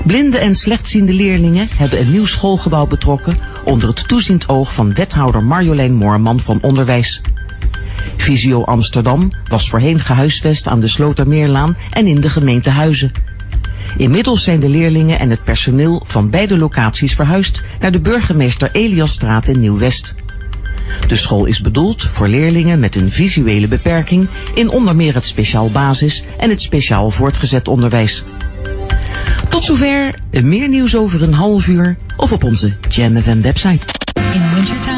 [0.04, 5.44] Blinde en slechtziende leerlingen hebben een nieuw schoolgebouw betrokken onder het toeziend oog van wethouder
[5.44, 7.20] Marjolein Moorman van Onderwijs.
[8.16, 13.12] Visio Amsterdam was voorheen gehuisvest aan de Slotermeerlaan en in de gemeente Huizen.
[13.96, 19.48] Inmiddels zijn de leerlingen en het personeel van beide locaties verhuisd naar de burgemeester Eliasstraat
[19.48, 20.14] in Nieuw-West.
[21.06, 25.70] De school is bedoeld voor leerlingen met een visuele beperking in onder meer het speciaal
[25.70, 28.24] basis en het speciaal voortgezet onderwijs.
[29.48, 33.86] Tot zover, meer nieuws over een half uur of op onze Jam FM website.
[34.32, 34.97] In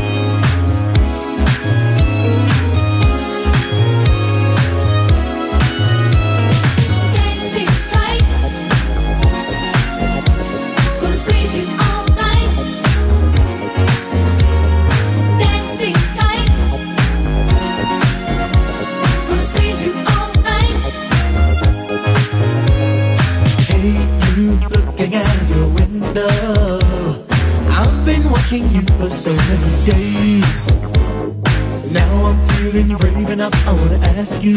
[28.51, 30.71] watching you for so many days.
[31.91, 34.55] Now I'm feeling brave enough, I wanna ask you,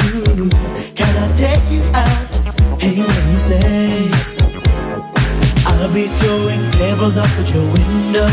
[0.94, 2.82] can I take you out?
[2.82, 4.08] Hey, Wednesday.
[5.66, 8.28] I'll be throwing pebbles up at your window,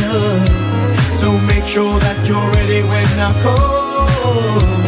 [1.19, 4.80] so make sure that you're ready when I call.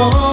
[0.00, 0.27] amor.